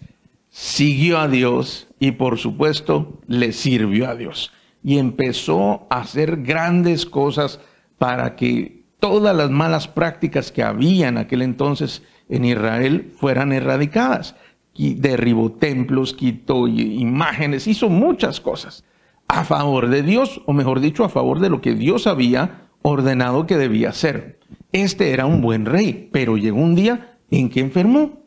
siguió 0.51 1.19
a 1.19 1.29
Dios 1.29 1.89
y 2.01 2.13
por 2.13 2.39
supuesto 2.39 3.21
le 3.27 3.53
sirvió 3.53 4.09
a 4.09 4.17
Dios. 4.17 4.53
Y 4.83 4.99
empezó 4.99 5.87
a 5.91 6.01
hacer 6.01 6.43
grandes 6.43 7.07
cosas 7.07 7.61
para 7.99 8.37
que 8.37 8.85
todas 9.01 9.35
las 9.37 9.51
malas 9.51 9.89
prácticas 9.89 10.53
que 10.53 10.63
había 10.63 11.09
en 11.09 11.19
aquel 11.19 11.43
entonces 11.43 12.03
en 12.29 12.45
Israel 12.45 13.13
fueran 13.17 13.53
erradicadas. 13.53 14.35
Derribó 14.77 15.53
templos, 15.53 16.13
quitó 16.13 16.69
imágenes, 16.69 17.67
hizo 17.67 17.89
muchas 17.89 18.41
cosas 18.41 18.85
a 19.29 19.45
favor 19.45 19.89
de 19.89 20.03
Dios, 20.03 20.41
o 20.47 20.53
mejor 20.53 20.81
dicho, 20.81 21.05
a 21.05 21.09
favor 21.09 21.41
de 21.41 21.51
lo 21.51 21.61
que 21.61 21.75
Dios 21.75 22.07
había 22.07 22.66
ordenado 22.89 23.47
que 23.47 23.57
debía 23.57 23.89
hacer. 23.89 24.39
Este 24.71 25.11
era 25.11 25.27
un 25.27 25.41
buen 25.41 25.67
rey, 25.67 26.09
pero 26.13 26.37
llegó 26.37 26.61
un 26.61 26.77
día 26.77 27.19
en 27.33 27.49
que 27.49 27.59
enfermó. 27.59 28.23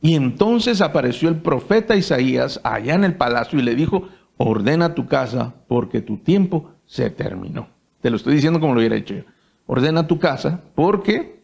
Y 0.00 0.14
entonces 0.14 0.80
apareció 0.80 1.28
el 1.28 1.36
profeta 1.36 1.96
Isaías 1.96 2.60
allá 2.62 2.94
en 2.94 3.02
el 3.02 3.16
palacio 3.16 3.58
y 3.58 3.62
le 3.62 3.74
dijo, 3.74 4.08
ordena 4.36 4.94
tu 4.94 5.06
casa 5.06 5.54
porque 5.66 6.02
tu 6.02 6.18
tiempo 6.18 6.70
se 6.84 7.10
terminó. 7.10 7.68
Te 8.00 8.10
lo 8.10 8.16
estoy 8.16 8.34
diciendo 8.34 8.60
como 8.60 8.74
lo 8.74 8.78
hubiera 8.78 8.94
hecho 8.94 9.14
yo. 9.14 9.22
Ordena 9.66 10.06
tu 10.06 10.20
casa 10.20 10.62
porque, 10.76 11.40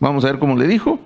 vamos 0.00 0.24
a 0.24 0.32
ver 0.32 0.40
cómo 0.40 0.56
le 0.56 0.66
dijo, 0.66 0.98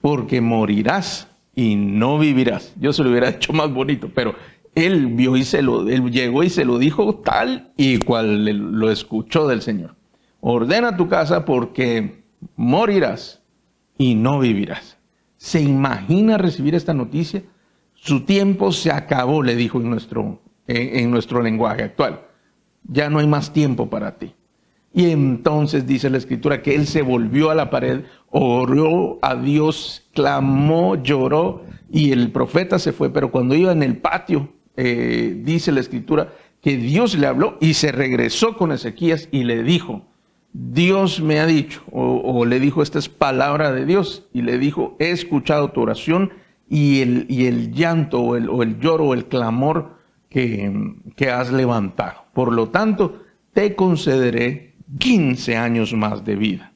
porque 0.00 0.40
morirás 0.40 1.28
y 1.54 1.76
no 1.76 2.18
vivirás. 2.18 2.74
Yo 2.80 2.92
se 2.92 3.04
lo 3.04 3.10
hubiera 3.10 3.28
hecho 3.30 3.52
más 3.52 3.72
bonito, 3.72 4.10
pero 4.12 4.34
él 4.74 5.08
vio 5.08 5.36
y 5.36 5.44
se 5.44 5.62
lo, 5.62 5.88
él 5.88 6.10
llegó 6.10 6.42
y 6.42 6.50
se 6.50 6.64
lo 6.64 6.78
dijo 6.78 7.16
tal 7.16 7.72
y 7.76 7.98
cual 7.98 8.44
lo 8.44 8.90
escuchó 8.90 9.46
del 9.46 9.62
Señor. 9.62 9.94
Ordena 10.40 10.96
tu 10.96 11.08
casa 11.08 11.44
porque 11.44 12.24
morirás 12.56 13.42
y 13.96 14.14
no 14.14 14.40
vivirás. 14.40 14.98
¿Se 15.36 15.60
imagina 15.60 16.38
recibir 16.38 16.74
esta 16.74 16.94
noticia? 16.94 17.42
Su 17.94 18.24
tiempo 18.24 18.72
se 18.72 18.90
acabó, 18.90 19.42
le 19.42 19.56
dijo 19.56 19.80
en 19.80 19.90
nuestro, 19.90 20.42
en 20.66 21.10
nuestro 21.10 21.42
lenguaje 21.42 21.84
actual. 21.84 22.20
Ya 22.84 23.08
no 23.08 23.18
hay 23.18 23.26
más 23.26 23.52
tiempo 23.52 23.88
para 23.88 24.18
ti. 24.18 24.34
Y 24.92 25.10
entonces 25.10 25.86
dice 25.86 26.08
la 26.08 26.18
escritura 26.18 26.62
que 26.62 26.74
él 26.74 26.86
se 26.86 27.02
volvió 27.02 27.50
a 27.50 27.54
la 27.54 27.68
pared, 27.68 28.04
oró 28.30 29.18
a 29.22 29.34
Dios, 29.34 30.08
clamó, 30.14 30.94
lloró 31.02 31.64
y 31.90 32.12
el 32.12 32.30
profeta 32.30 32.78
se 32.78 32.92
fue. 32.92 33.10
Pero 33.10 33.32
cuando 33.32 33.56
iba 33.56 33.72
en 33.72 33.82
el 33.82 33.96
patio, 33.96 34.53
eh, 34.76 35.40
dice 35.44 35.72
la 35.72 35.80
escritura 35.80 36.32
que 36.60 36.76
Dios 36.76 37.16
le 37.16 37.26
habló 37.26 37.58
y 37.60 37.74
se 37.74 37.92
regresó 37.92 38.56
con 38.56 38.72
Ezequías 38.72 39.28
y 39.30 39.44
le 39.44 39.62
dijo, 39.62 40.06
Dios 40.52 41.20
me 41.20 41.40
ha 41.40 41.46
dicho, 41.46 41.82
o, 41.90 42.44
le 42.46 42.60
dijo, 42.60 42.82
esta 42.82 42.98
es 42.98 43.08
palabra 43.08 43.72
de 43.72 43.84
Dios, 43.84 44.28
y 44.32 44.42
le 44.42 44.58
dijo, 44.58 44.96
he 44.98 45.10
escuchado 45.10 45.72
tu 45.72 45.82
oración 45.82 46.32
y 46.68 47.00
el, 47.00 47.26
y 47.28 47.46
el 47.46 47.72
llanto 47.72 48.20
o 48.20 48.36
el, 48.36 48.48
o 48.48 48.62
el 48.62 48.78
lloro 48.78 49.08
o 49.08 49.14
el 49.14 49.26
clamor 49.26 49.98
que, 50.30 50.94
que 51.16 51.28
has 51.28 51.52
levantado. 51.52 52.24
Por 52.32 52.52
lo 52.52 52.68
tanto, 52.68 53.24
te 53.52 53.74
concederé 53.74 54.74
15 54.98 55.56
años 55.56 55.92
más 55.92 56.24
de 56.24 56.36
vida. 56.36 56.72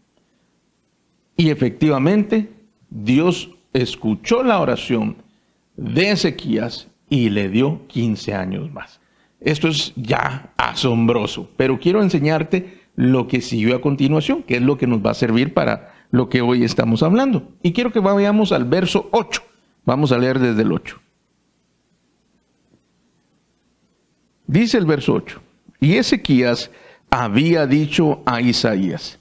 Y 1.36 1.50
efectivamente, 1.50 2.50
Dios 2.90 3.50
escuchó 3.72 4.42
la 4.42 4.58
oración 4.60 5.16
de 5.76 6.10
Ezequías 6.10 6.88
y 7.08 7.30
le 7.30 7.48
dio 7.48 7.86
15 7.88 8.34
años 8.34 8.72
más. 8.72 9.00
Esto 9.40 9.68
es 9.68 9.92
ya 9.96 10.52
asombroso, 10.56 11.48
pero 11.56 11.78
quiero 11.78 12.02
enseñarte 12.02 12.80
lo 12.96 13.28
que 13.28 13.40
siguió 13.40 13.76
a 13.76 13.80
continuación, 13.80 14.42
que 14.42 14.56
es 14.56 14.62
lo 14.62 14.76
que 14.76 14.88
nos 14.88 15.04
va 15.04 15.12
a 15.12 15.14
servir 15.14 15.54
para 15.54 15.94
lo 16.10 16.28
que 16.28 16.40
hoy 16.40 16.64
estamos 16.64 17.02
hablando. 17.02 17.48
Y 17.62 17.72
quiero 17.72 17.92
que 17.92 18.00
vayamos 18.00 18.50
al 18.50 18.64
verso 18.64 19.08
8. 19.12 19.42
Vamos 19.84 20.10
a 20.10 20.18
leer 20.18 20.38
desde 20.38 20.62
el 20.62 20.72
8. 20.72 21.00
Dice 24.48 24.78
el 24.78 24.86
verso 24.86 25.14
8. 25.14 25.40
Y 25.80 25.94
Ezequías 25.94 26.70
había 27.10 27.66
dicho 27.66 28.22
a 28.26 28.40
Isaías, 28.40 29.20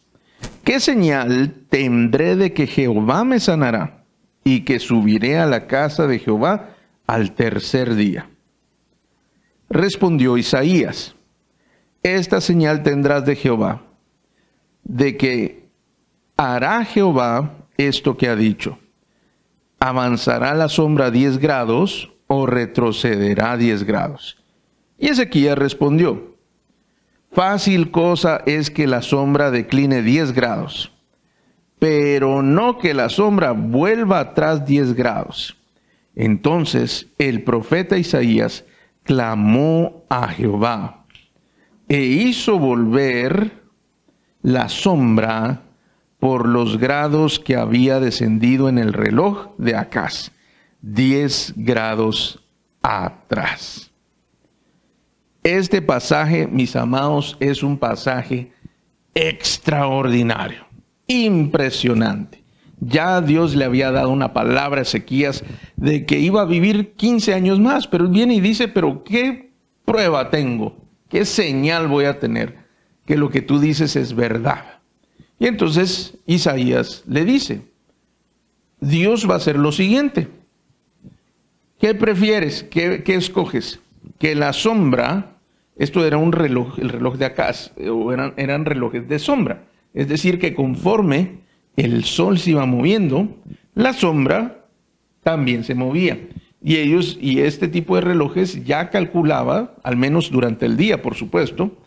¿qué 0.64 0.80
señal 0.80 1.54
tendré 1.70 2.36
de 2.36 2.54
que 2.54 2.66
Jehová 2.66 3.24
me 3.24 3.40
sanará 3.40 4.04
y 4.44 4.62
que 4.62 4.80
subiré 4.80 5.38
a 5.38 5.46
la 5.46 5.68
casa 5.68 6.08
de 6.08 6.20
Jehová 6.20 6.77
al 7.08 7.34
tercer 7.34 7.96
día? 7.96 8.30
Respondió 9.70 10.38
Isaías, 10.38 11.16
esta 12.04 12.40
señal 12.40 12.84
tendrás 12.84 13.26
de 13.26 13.36
Jehová, 13.36 13.82
de 14.84 15.18
que 15.18 15.70
hará 16.38 16.86
Jehová 16.86 17.56
esto 17.78 18.16
que 18.16 18.30
ha 18.30 18.36
dicho. 18.36 18.78
¿Avanzará 19.80 20.54
la 20.54 20.70
sombra 20.70 21.10
diez 21.10 21.38
grados 21.38 22.14
o 22.28 22.46
retrocederá 22.46 23.58
diez 23.58 23.84
grados? 23.84 24.38
Y 24.98 25.10
Ezequías 25.10 25.58
respondió, 25.58 26.38
Fácil 27.32 27.92
cosa 27.92 28.42
es 28.46 28.72
que 28.72 28.88
la 28.88 29.02
sombra 29.02 29.52
decline 29.52 30.02
10 30.02 30.32
grados, 30.32 30.92
pero 31.78 32.42
no 32.42 32.80
que 32.80 32.94
la 32.94 33.10
sombra 33.10 33.52
vuelva 33.52 34.20
atrás 34.20 34.66
10 34.66 34.96
grados. 34.96 35.56
Entonces 36.20 37.06
el 37.20 37.44
profeta 37.44 37.96
Isaías 37.96 38.66
clamó 39.04 40.04
a 40.10 40.28
Jehová 40.30 41.06
e 41.88 42.02
hizo 42.02 42.58
volver 42.58 43.62
la 44.42 44.68
sombra 44.68 45.62
por 46.18 46.48
los 46.48 46.80
grados 46.80 47.40
que 47.40 47.56
había 47.56 48.00
descendido 48.00 48.68
en 48.68 48.80
el 48.80 48.94
reloj 48.94 49.52
de 49.60 49.76
Acaz, 49.76 50.32
10 50.82 51.54
grados 51.56 52.44
atrás. 52.82 53.92
Este 55.44 55.84
pasaje, 55.84 56.48
mis 56.48 56.76
amados, 56.76 57.38
es 57.40 57.62
un 57.62 57.78
pasaje 57.78 58.52
extraordinario, 59.14 60.66
impresionante. 61.06 62.47
Ya 62.80 63.22
Dios 63.22 63.56
le 63.56 63.66
había 63.66 63.92
dado 63.92 64.10
una 64.10 64.34
palabra 64.34 64.80
a 64.80 64.84
Ezequías 64.84 65.44
de 65.76 66.06
que 66.06 66.20
iba 66.20 66.42
a 66.42 66.46
vivir 66.46 66.94
15 66.94 67.34
años 67.34 67.60
más, 67.60 67.88
pero 67.88 68.06
él 68.06 68.12
viene 68.12 68.36
y 68.36 68.40
dice, 68.40 68.68
pero 68.68 69.04
¿qué 69.04 69.52
prueba 69.86 70.30
tengo? 70.30 70.78
¿Qué 71.10 71.26
señal 71.26 71.88
voy 71.88 72.06
a 72.06 72.20
tener? 72.20 72.58
Que 73.06 73.18
lo 73.18 73.30
que 73.30 73.42
tú 73.42 73.60
dices 73.60 73.96
es 73.96 74.14
verdad. 74.14 74.80
Y 75.40 75.48
entonces 75.48 76.18
Isaías 76.26 77.04
le 77.08 77.26
dice, 77.26 77.62
Dios 78.80 79.28
va 79.30 79.36
a 79.36 79.38
hacer 79.38 79.58
lo 79.58 79.72
siguiente. 79.72 80.28
¿Qué 81.80 81.96
prefieres? 81.96 82.64
¿Qué, 82.64 83.04
escoges? 83.08 83.80
Que 84.20 84.36
la 84.36 84.54
sombra 84.54 85.38
esto 85.78 86.04
era 86.06 86.18
un 86.18 86.32
reloj, 86.32 86.80
el 86.80 86.90
reloj 86.90 87.18
de 87.18 87.26
Acaz, 87.26 87.72
o 87.88 88.12
eran, 88.12 88.34
eran 88.38 88.66
relojes 88.66 89.08
de 89.08 89.20
sombra. 89.20 89.64
Es 89.94 90.08
decir, 90.08 90.40
que 90.40 90.56
conforme 90.56 91.42
el 91.78 92.04
sol 92.04 92.38
se 92.38 92.52
iba 92.52 92.66
moviendo, 92.66 93.30
la 93.74 93.94
sombra 93.94 94.66
también 95.24 95.64
se 95.64 95.76
movía. 95.76 96.20
Y 96.62 96.76
ellos, 96.76 97.18
y 97.22 97.40
este 97.40 97.70
tipo 97.70 97.96
de 97.96 98.02
relojes 98.02 98.66
ya 98.66 98.90
calculaba, 98.90 99.76
al 99.84 99.96
menos 99.96 100.30
durante 100.30 100.66
el 100.66 100.76
día, 100.76 101.02
por 101.02 101.16
supuesto, 101.16 101.78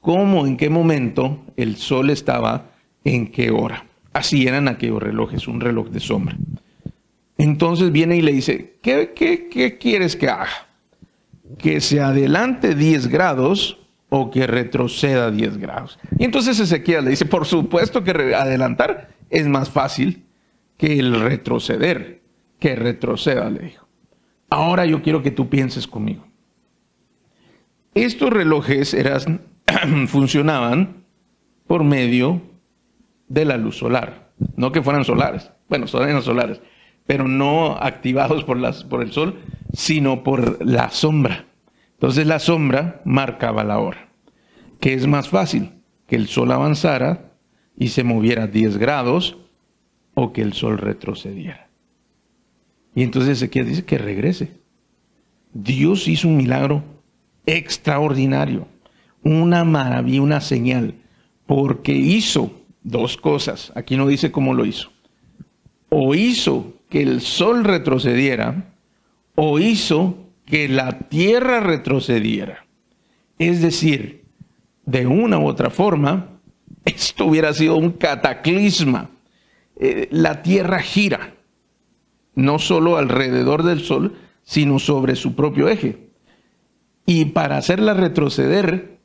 cómo, 0.00 0.46
en 0.46 0.58
qué 0.58 0.68
momento 0.68 1.38
el 1.56 1.76
sol 1.76 2.10
estaba, 2.10 2.72
en 3.04 3.30
qué 3.30 3.50
hora. 3.50 3.86
Así 4.12 4.46
eran 4.46 4.68
aquellos 4.68 5.02
relojes, 5.02 5.48
un 5.48 5.62
reloj 5.62 5.88
de 5.88 6.00
sombra. 6.00 6.36
Entonces 7.38 7.90
viene 7.90 8.16
y 8.16 8.20
le 8.20 8.32
dice, 8.32 8.74
¿qué, 8.82 9.12
qué, 9.16 9.48
qué 9.48 9.78
quieres 9.78 10.16
que 10.16 10.28
haga? 10.28 10.68
que 11.58 11.80
se 11.80 12.00
adelante 12.00 12.74
10 12.74 13.08
grados 13.08 13.78
o 14.08 14.30
que 14.30 14.46
retroceda 14.46 15.30
10 15.30 15.58
grados. 15.58 15.98
Y 16.18 16.24
entonces 16.24 16.58
Ezequiel 16.58 17.04
le 17.04 17.10
dice, 17.10 17.26
por 17.26 17.46
supuesto 17.46 18.02
que 18.02 18.34
adelantar 18.34 19.08
es 19.30 19.48
más 19.48 19.70
fácil 19.70 20.26
que 20.76 20.98
el 20.98 21.18
retroceder, 21.20 22.22
que 22.58 22.76
retroceda, 22.76 23.48
le 23.48 23.60
dijo. 23.60 23.86
Ahora 24.50 24.84
yo 24.84 25.02
quiero 25.02 25.22
que 25.22 25.30
tú 25.30 25.48
pienses 25.48 25.86
conmigo. 25.86 26.26
Estos 27.94 28.30
relojes 28.30 28.94
eran, 28.94 29.42
funcionaban 30.08 31.04
por 31.66 31.84
medio 31.84 32.42
de 33.28 33.44
la 33.44 33.56
luz 33.56 33.78
solar. 33.78 34.30
No 34.56 34.72
que 34.72 34.82
fueran 34.82 35.04
solares, 35.04 35.50
bueno, 35.68 35.86
son 35.86 36.22
solares, 36.22 36.60
pero 37.06 37.28
no 37.28 37.76
activados 37.76 38.44
por, 38.44 38.58
el 39.02 39.12
sol, 39.12 39.40
sino 39.72 40.22
por 40.22 40.64
la 40.64 40.90
sombra. 40.90 41.46
Entonces 41.92 42.26
la 42.26 42.38
sombra 42.38 43.02
marcaba 43.04 43.64
la 43.64 43.78
hora. 43.78 44.08
¿Qué 44.80 44.94
es 44.94 45.06
más 45.06 45.28
fácil? 45.28 45.72
Que 46.06 46.16
el 46.16 46.26
sol 46.26 46.50
avanzara 46.50 47.29
y 47.80 47.88
se 47.88 48.04
moviera 48.04 48.46
10 48.46 48.76
grados 48.76 49.38
o 50.12 50.34
que 50.34 50.42
el 50.42 50.52
sol 50.52 50.76
retrocediera. 50.76 51.70
Y 52.94 53.02
entonces 53.02 53.38
Ezequiel 53.38 53.66
dice 53.66 53.86
que 53.86 53.96
regrese. 53.96 54.52
Dios 55.54 56.06
hizo 56.06 56.28
un 56.28 56.36
milagro 56.36 56.84
extraordinario, 57.46 58.68
una 59.24 59.64
maravilla, 59.64 60.20
una 60.20 60.42
señal, 60.42 60.94
porque 61.46 61.92
hizo 61.92 62.52
dos 62.82 63.16
cosas. 63.16 63.72
Aquí 63.74 63.96
no 63.96 64.06
dice 64.06 64.30
cómo 64.30 64.52
lo 64.52 64.66
hizo. 64.66 64.92
O 65.88 66.14
hizo 66.14 66.74
que 66.90 67.00
el 67.00 67.22
sol 67.22 67.64
retrocediera, 67.64 68.74
o 69.36 69.58
hizo 69.58 70.18
que 70.44 70.68
la 70.68 70.98
tierra 71.08 71.60
retrocediera. 71.60 72.66
Es 73.38 73.62
decir, 73.62 74.24
de 74.84 75.06
una 75.06 75.38
u 75.38 75.46
otra 75.46 75.70
forma, 75.70 76.39
esto 76.84 77.26
hubiera 77.26 77.52
sido 77.52 77.76
un 77.76 77.92
cataclisma. 77.92 79.10
Eh, 79.76 80.08
la 80.10 80.42
tierra 80.42 80.80
gira, 80.80 81.34
no 82.34 82.58
solo 82.58 82.96
alrededor 82.96 83.62
del 83.62 83.80
sol, 83.80 84.16
sino 84.42 84.78
sobre 84.78 85.16
su 85.16 85.34
propio 85.34 85.68
eje. 85.68 86.10
Y 87.06 87.26
para 87.26 87.56
hacerla 87.56 87.94
retroceder, 87.94 88.98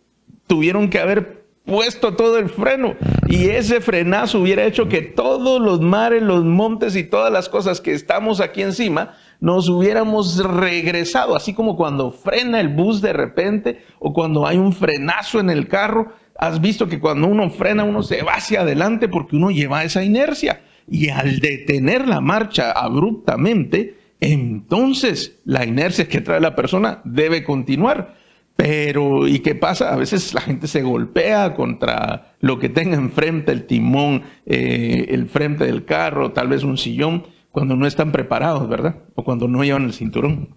tuvieron 0.47 0.89
que 0.89 0.99
haber 0.99 1.45
puesto 1.65 2.15
todo 2.15 2.37
el 2.37 2.49
freno. 2.49 2.95
Y 3.27 3.49
ese 3.49 3.81
frenazo 3.81 4.39
hubiera 4.39 4.63
hecho 4.65 4.87
que 4.87 5.01
todos 5.01 5.61
los 5.61 5.81
mares, 5.81 6.21
los 6.21 6.45
montes 6.45 6.95
y 6.95 7.03
todas 7.03 7.31
las 7.31 7.49
cosas 7.49 7.81
que 7.81 7.93
estamos 7.93 8.39
aquí 8.39 8.61
encima, 8.61 9.13
nos 9.39 9.67
hubiéramos 9.67 10.37
regresado. 10.37 11.35
Así 11.35 11.53
como 11.53 11.75
cuando 11.75 12.11
frena 12.11 12.59
el 12.59 12.69
bus 12.69 13.01
de 13.01 13.13
repente 13.13 13.83
o 13.99 14.13
cuando 14.13 14.45
hay 14.45 14.57
un 14.57 14.73
frenazo 14.73 15.39
en 15.39 15.49
el 15.49 15.67
carro. 15.67 16.13
Has 16.37 16.59
visto 16.61 16.87
que 16.87 16.99
cuando 16.99 17.27
uno 17.27 17.49
frena, 17.49 17.83
uno 17.83 18.03
se 18.03 18.21
va 18.21 18.33
hacia 18.33 18.61
adelante 18.61 19.07
porque 19.07 19.35
uno 19.35 19.51
lleva 19.51 19.83
esa 19.83 20.03
inercia. 20.03 20.61
Y 20.87 21.09
al 21.09 21.39
detener 21.39 22.07
la 22.07 22.21
marcha 22.21 22.71
abruptamente, 22.71 23.97
entonces 24.19 25.39
la 25.45 25.65
inercia 25.65 26.07
que 26.07 26.21
trae 26.21 26.39
la 26.39 26.55
persona 26.55 27.01
debe 27.05 27.43
continuar. 27.43 28.15
Pero, 28.55 29.27
¿y 29.27 29.39
qué 29.39 29.55
pasa? 29.55 29.93
A 29.93 29.97
veces 29.97 30.33
la 30.33 30.41
gente 30.41 30.67
se 30.67 30.81
golpea 30.81 31.53
contra 31.55 32.35
lo 32.39 32.57
que 32.57 32.69
tenga 32.69 32.95
enfrente, 32.95 33.51
el 33.51 33.65
timón, 33.65 34.23
eh, 34.45 35.07
el 35.09 35.27
frente 35.27 35.65
del 35.65 35.83
carro, 35.83 36.31
tal 36.31 36.47
vez 36.47 36.63
un 36.63 36.77
sillón, 36.77 37.25
cuando 37.51 37.75
no 37.75 37.85
están 37.85 38.11
preparados, 38.11 38.67
¿verdad? 38.69 39.03
O 39.15 39.23
cuando 39.23 39.47
no 39.47 39.63
llevan 39.63 39.83
el 39.83 39.93
cinturón. 39.93 40.55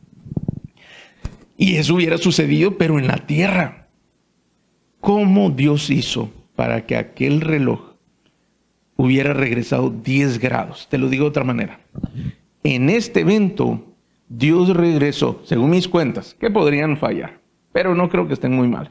Y 1.56 1.76
eso 1.76 1.96
hubiera 1.96 2.18
sucedido, 2.18 2.78
pero 2.78 2.98
en 3.00 3.08
la 3.08 3.26
tierra. 3.26 3.77
¿Cómo 5.00 5.50
Dios 5.50 5.90
hizo 5.90 6.30
para 6.56 6.86
que 6.86 6.96
aquel 6.96 7.40
reloj 7.40 7.94
hubiera 8.96 9.32
regresado 9.32 9.90
10 9.90 10.38
grados? 10.38 10.88
Te 10.90 10.98
lo 10.98 11.08
digo 11.08 11.24
de 11.24 11.30
otra 11.30 11.44
manera. 11.44 11.80
En 12.62 12.90
este 12.90 13.20
evento, 13.20 13.84
Dios 14.28 14.76
regresó, 14.76 15.40
según 15.44 15.70
mis 15.70 15.88
cuentas, 15.88 16.34
que 16.34 16.50
podrían 16.50 16.96
fallar 16.96 17.38
pero 17.78 17.94
no 17.94 18.08
creo 18.08 18.26
que 18.26 18.34
estén 18.34 18.56
muy 18.56 18.66
mal. 18.66 18.90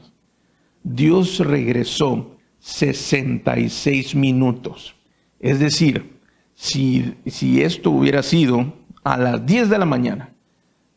Dios 0.82 1.40
regresó 1.40 2.38
66 2.60 4.14
minutos. 4.14 4.94
Es 5.40 5.58
decir, 5.58 6.18
si, 6.54 7.14
si 7.26 7.62
esto 7.62 7.90
hubiera 7.90 8.22
sido 8.22 8.72
a 9.04 9.18
las 9.18 9.44
10 9.44 9.68
de 9.68 9.78
la 9.78 9.84
mañana, 9.84 10.32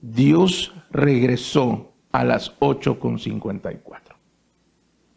Dios 0.01 0.73
regresó 0.91 1.91
a 2.13 2.23
las 2.23 2.57
8.54. 2.59 4.10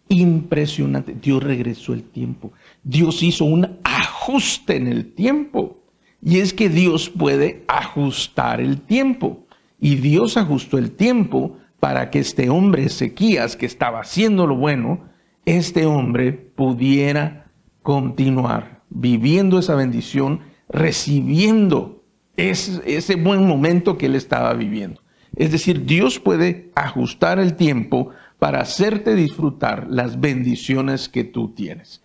Impresionante. 0.09 1.15
Dios 1.21 1.43
regresó 1.43 1.93
el 1.93 2.03
tiempo. 2.03 2.53
Dios 2.83 3.23
hizo 3.23 3.45
un 3.45 3.79
ajuste 3.85 4.77
en 4.77 4.87
el 4.87 5.13
tiempo. 5.13 5.79
Y 6.23 6.39
es 6.39 6.53
que 6.53 6.69
Dios 6.69 7.11
puede 7.11 7.65
ajustar 7.69 8.61
el 8.61 8.81
tiempo. 8.81 9.47
Y 9.81 9.97
Dios 9.97 10.37
ajustó 10.37 10.79
el 10.79 10.93
tiempo 10.93 11.59
para 11.81 12.11
que 12.11 12.19
este 12.19 12.49
hombre 12.49 12.85
Ezequías, 12.85 13.57
que 13.57 13.67
estaba 13.67 14.01
haciendo 14.01 14.47
lo 14.47 14.57
bueno, 14.57 15.05
este 15.45 15.85
hombre 15.85 16.33
pudiera 16.33 17.51
continuar 17.83 18.83
viviendo 18.89 19.59
esa 19.59 19.75
bendición, 19.75 20.41
recibiendo 20.69 22.03
ese, 22.37 22.81
ese 22.87 23.17
buen 23.17 23.47
momento 23.47 23.99
que 23.99 24.07
él 24.07 24.15
estaba 24.15 24.55
viviendo. 24.55 25.03
Es 25.37 25.51
decir, 25.51 25.85
Dios 25.85 26.19
puede 26.19 26.71
ajustar 26.75 27.39
el 27.39 27.55
tiempo 27.55 28.11
para 28.45 28.61
hacerte 28.61 29.15
disfrutar 29.15 29.87
las 29.89 30.21
bendiciones 30.21 31.09
que 31.09 31.25
tú 31.25 31.55
tienes. 31.55 32.03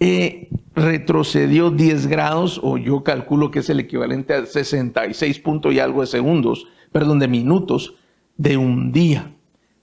Eh, 0.00 0.48
retrocedió 0.74 1.70
10 1.70 2.06
grados, 2.06 2.58
o 2.62 2.78
yo 2.78 3.04
calculo 3.04 3.50
que 3.50 3.58
es 3.58 3.68
el 3.68 3.78
equivalente 3.78 4.32
a 4.32 4.46
66 4.46 5.38
puntos 5.40 5.74
y 5.74 5.80
algo 5.80 6.00
de 6.00 6.06
segundos, 6.06 6.66
perdón, 6.92 7.18
de 7.18 7.28
minutos, 7.28 7.94
de 8.38 8.56
un 8.56 8.90
día. 8.90 9.34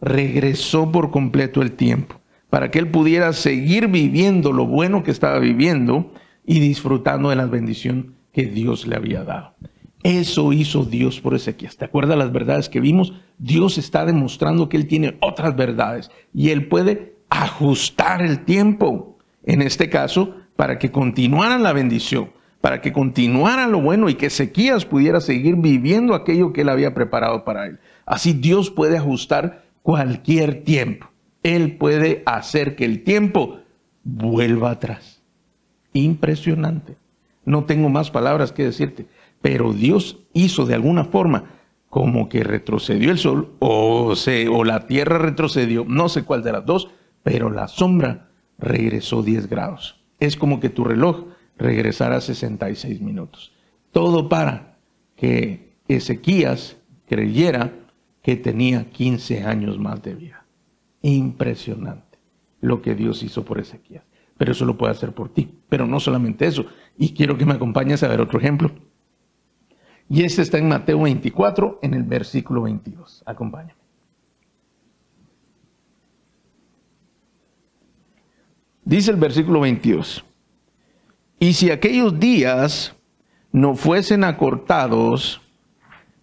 Regresó 0.01 0.91
por 0.91 1.11
completo 1.11 1.61
el 1.61 1.73
tiempo 1.73 2.19
para 2.49 2.71
que 2.71 2.79
él 2.79 2.89
pudiera 2.89 3.31
seguir 3.31 3.87
viviendo 3.87 4.51
lo 4.51 4.65
bueno 4.65 5.03
que 5.03 5.11
estaba 5.11 5.37
viviendo 5.37 6.11
y 6.43 6.59
disfrutando 6.59 7.29
de 7.29 7.35
la 7.35 7.45
bendición 7.45 8.15
que 8.33 8.47
Dios 8.47 8.87
le 8.87 8.95
había 8.95 9.23
dado. 9.23 9.53
Eso 10.03 10.53
hizo 10.53 10.85
Dios 10.85 11.19
por 11.19 11.35
Ezequiel. 11.35 11.75
¿Te 11.75 11.85
acuerdas 11.85 12.17
las 12.17 12.31
verdades 12.31 12.69
que 12.69 12.79
vimos? 12.79 13.13
Dios 13.37 13.77
está 13.77 14.05
demostrando 14.05 14.69
que 14.69 14.77
Él 14.77 14.87
tiene 14.87 15.17
otras 15.21 15.55
verdades 15.55 16.09
y 16.33 16.49
Él 16.49 16.67
puede 16.67 17.15
ajustar 17.29 18.21
el 18.21 18.45
tiempo. 18.45 19.17
En 19.43 19.61
este 19.61 19.89
caso, 19.89 20.35
para 20.55 20.79
que 20.79 20.91
continuara 20.91 21.57
la 21.57 21.73
bendición, 21.73 22.31
para 22.61 22.81
que 22.81 22.93
continuara 22.93 23.67
lo 23.67 23.81
bueno 23.81 24.09
y 24.09 24.15
que 24.15 24.27
Ezequías 24.27 24.85
pudiera 24.85 25.21
seguir 25.21 25.55
viviendo 25.55 26.13
aquello 26.13 26.53
que 26.53 26.61
Él 26.61 26.69
había 26.69 26.93
preparado 26.93 27.43
para 27.43 27.67
él. 27.67 27.79
Así 28.05 28.33
Dios 28.33 28.69
puede 28.69 28.97
ajustar 28.97 29.63
cualquier 29.81 30.63
tiempo. 30.63 31.09
Él 31.43 31.77
puede 31.77 32.23
hacer 32.25 32.75
que 32.75 32.85
el 32.85 33.03
tiempo 33.03 33.59
vuelva 34.03 34.71
atrás. 34.71 35.21
Impresionante. 35.93 36.97
No 37.45 37.63
tengo 37.63 37.89
más 37.89 38.11
palabras 38.11 38.51
que 38.51 38.63
decirte, 38.63 39.07
pero 39.41 39.73
Dios 39.73 40.17
hizo 40.33 40.65
de 40.65 40.75
alguna 40.75 41.05
forma 41.05 41.45
como 41.89 42.29
que 42.29 42.43
retrocedió 42.43 43.11
el 43.11 43.17
sol 43.17 43.55
o, 43.59 44.15
se, 44.15 44.47
o 44.47 44.63
la 44.63 44.85
tierra 44.85 45.17
retrocedió, 45.17 45.85
no 45.87 46.09
sé 46.09 46.23
cuál 46.23 46.43
de 46.43 46.51
las 46.51 46.65
dos, 46.65 46.89
pero 47.23 47.49
la 47.49 47.67
sombra 47.67 48.29
regresó 48.57 49.23
10 49.23 49.49
grados. 49.49 50.01
Es 50.19 50.35
como 50.37 50.59
que 50.59 50.69
tu 50.69 50.83
reloj 50.83 51.25
regresara 51.57 52.21
66 52.21 53.01
minutos. 53.01 53.53
Todo 53.91 54.29
para 54.29 54.77
que 55.15 55.73
Ezequías 55.87 56.77
creyera 57.07 57.73
que 58.21 58.35
tenía 58.35 58.89
15 58.89 59.43
años 59.43 59.79
más 59.79 60.01
de 60.03 60.15
vida. 60.15 60.45
Impresionante 61.01 62.19
lo 62.61 62.81
que 62.81 62.95
Dios 62.95 63.23
hizo 63.23 63.45
por 63.45 63.59
Ezequiel. 63.59 64.01
Pero 64.37 64.51
eso 64.51 64.65
lo 64.65 64.77
puede 64.77 64.91
hacer 64.91 65.13
por 65.13 65.29
ti. 65.29 65.49
Pero 65.67 65.87
no 65.87 65.99
solamente 65.99 66.45
eso. 66.45 66.65
Y 66.97 67.13
quiero 67.13 67.37
que 67.37 67.45
me 67.45 67.53
acompañes 67.53 68.03
a 68.03 68.07
ver 68.07 68.21
otro 68.21 68.39
ejemplo. 68.39 68.71
Y 70.09 70.23
este 70.23 70.41
está 70.41 70.57
en 70.57 70.67
Mateo 70.67 71.01
24, 71.01 71.79
en 71.83 71.93
el 71.93 72.03
versículo 72.03 72.63
22. 72.63 73.23
Acompáñame. 73.27 73.75
Dice 78.83 79.11
el 79.11 79.17
versículo 79.17 79.59
22. 79.59 80.25
Y 81.39 81.53
si 81.53 81.69
aquellos 81.69 82.19
días 82.19 82.95
no 83.51 83.75
fuesen 83.75 84.23
acortados, 84.23 85.41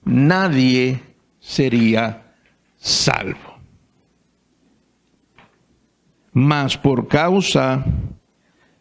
nadie 0.04 1.00
sería 1.38 2.34
salvo. 2.76 3.56
Mas 6.32 6.76
por 6.76 7.06
causa 7.06 7.84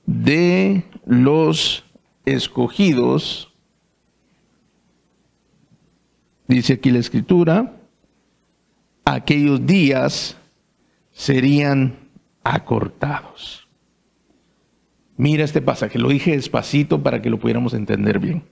de 0.08 0.84
los 1.06 1.86
escogidos, 2.26 3.55
dice 6.48 6.74
aquí 6.74 6.92
la 6.92 7.00
escritura, 7.00 7.74
aquellos 9.04 9.66
días 9.66 10.38
serían 11.12 11.96
acortados. 12.44 13.68
Mira 15.18 15.44
este 15.44 15.62
pasaje, 15.62 15.98
lo 15.98 16.10
dije 16.10 16.32
despacito 16.36 17.02
para 17.02 17.22
que 17.22 17.30
lo 17.30 17.40
pudiéramos 17.40 17.74
entender 17.74 18.20
bien. 18.20 18.44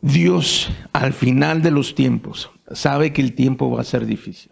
Dios 0.00 0.70
al 0.92 1.12
final 1.12 1.62
de 1.62 1.70
los 1.70 1.94
tiempos 1.94 2.50
sabe 2.72 3.12
que 3.12 3.22
el 3.22 3.34
tiempo 3.34 3.70
va 3.70 3.80
a 3.80 3.84
ser 3.84 4.04
difícil. 4.04 4.50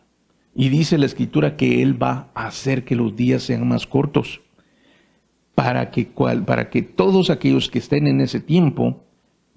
Y 0.54 0.68
dice 0.68 0.98
la 0.98 1.06
escritura 1.06 1.56
que 1.56 1.82
Él 1.82 2.00
va 2.00 2.30
a 2.34 2.46
hacer 2.46 2.84
que 2.84 2.94
los 2.96 3.16
días 3.16 3.42
sean 3.42 3.66
más 3.66 3.86
cortos 3.86 4.40
para 5.54 5.90
que, 5.90 6.06
para 6.46 6.70
que 6.70 6.82
todos 6.82 7.30
aquellos 7.30 7.68
que 7.68 7.80
estén 7.80 8.06
en 8.06 8.20
ese 8.20 8.40
tiempo 8.40 9.04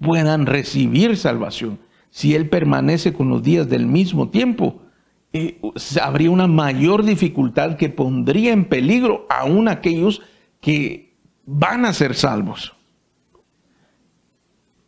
puedan 0.00 0.46
recibir 0.46 1.16
salvación. 1.16 1.78
Si 2.14 2.36
Él 2.36 2.48
permanece 2.48 3.12
con 3.12 3.28
los 3.28 3.42
días 3.42 3.68
del 3.68 3.88
mismo 3.88 4.28
tiempo, 4.28 4.82
habría 6.00 6.30
una 6.30 6.46
mayor 6.46 7.04
dificultad 7.04 7.74
que 7.74 7.88
pondría 7.88 8.52
en 8.52 8.66
peligro 8.66 9.26
aún 9.28 9.66
aquellos 9.66 10.22
que 10.60 11.16
van 11.44 11.84
a 11.84 11.92
ser 11.92 12.14
salvos. 12.14 12.76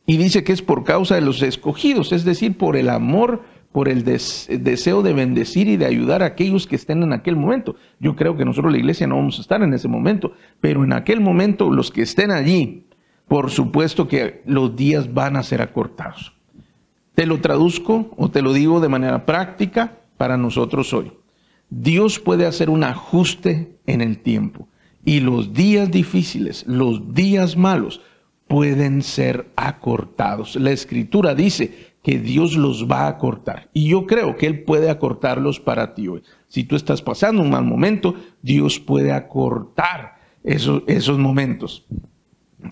Y 0.06 0.18
dice 0.18 0.44
que 0.44 0.52
es 0.52 0.62
por 0.62 0.84
causa 0.84 1.16
de 1.16 1.20
los 1.20 1.42
escogidos, 1.42 2.12
es 2.12 2.24
decir, 2.24 2.56
por 2.56 2.76
el 2.76 2.88
amor 2.88 3.42
por 3.72 3.88
el 3.88 4.04
deseo 4.04 5.02
de 5.02 5.12
bendecir 5.12 5.66
y 5.66 5.76
de 5.76 5.86
ayudar 5.86 6.22
a 6.22 6.26
aquellos 6.26 6.68
que 6.68 6.76
estén 6.76 7.02
en 7.02 7.12
aquel 7.12 7.34
momento. 7.34 7.74
Yo 7.98 8.14
creo 8.14 8.36
que 8.36 8.44
nosotros 8.44 8.70
la 8.70 8.78
iglesia 8.78 9.08
no 9.08 9.16
vamos 9.16 9.38
a 9.38 9.40
estar 9.40 9.60
en 9.64 9.74
ese 9.74 9.88
momento, 9.88 10.32
pero 10.60 10.84
en 10.84 10.92
aquel 10.92 11.20
momento 11.20 11.70
los 11.70 11.90
que 11.90 12.02
estén 12.02 12.30
allí, 12.30 12.86
por 13.26 13.50
supuesto 13.50 14.06
que 14.06 14.42
los 14.46 14.76
días 14.76 15.12
van 15.12 15.34
a 15.36 15.42
ser 15.42 15.60
acortados. 15.60 16.35
Te 17.16 17.24
lo 17.24 17.40
traduzco 17.40 18.10
o 18.18 18.30
te 18.30 18.42
lo 18.42 18.52
digo 18.52 18.78
de 18.78 18.90
manera 18.90 19.24
práctica 19.24 20.00
para 20.18 20.36
nosotros 20.36 20.92
hoy. 20.92 21.12
Dios 21.70 22.20
puede 22.20 22.44
hacer 22.44 22.68
un 22.68 22.84
ajuste 22.84 23.78
en 23.86 24.02
el 24.02 24.18
tiempo 24.18 24.68
y 25.02 25.20
los 25.20 25.54
días 25.54 25.90
difíciles, 25.90 26.66
los 26.66 27.14
días 27.14 27.56
malos, 27.56 28.02
pueden 28.48 29.00
ser 29.02 29.50
acortados. 29.56 30.56
La 30.56 30.72
escritura 30.72 31.34
dice 31.34 31.94
que 32.02 32.18
Dios 32.18 32.54
los 32.54 32.86
va 32.86 33.08
a 33.08 33.16
cortar. 33.16 33.70
Y 33.72 33.88
yo 33.88 34.06
creo 34.06 34.36
que 34.36 34.46
Él 34.46 34.62
puede 34.64 34.90
acortarlos 34.90 35.58
para 35.58 35.94
ti 35.94 36.08
hoy. 36.08 36.22
Si 36.48 36.64
tú 36.64 36.76
estás 36.76 37.00
pasando 37.00 37.40
un 37.40 37.48
mal 37.48 37.64
momento, 37.64 38.14
Dios 38.42 38.78
puede 38.78 39.12
acortar 39.12 40.18
esos, 40.44 40.82
esos 40.86 41.18
momentos. 41.18 41.86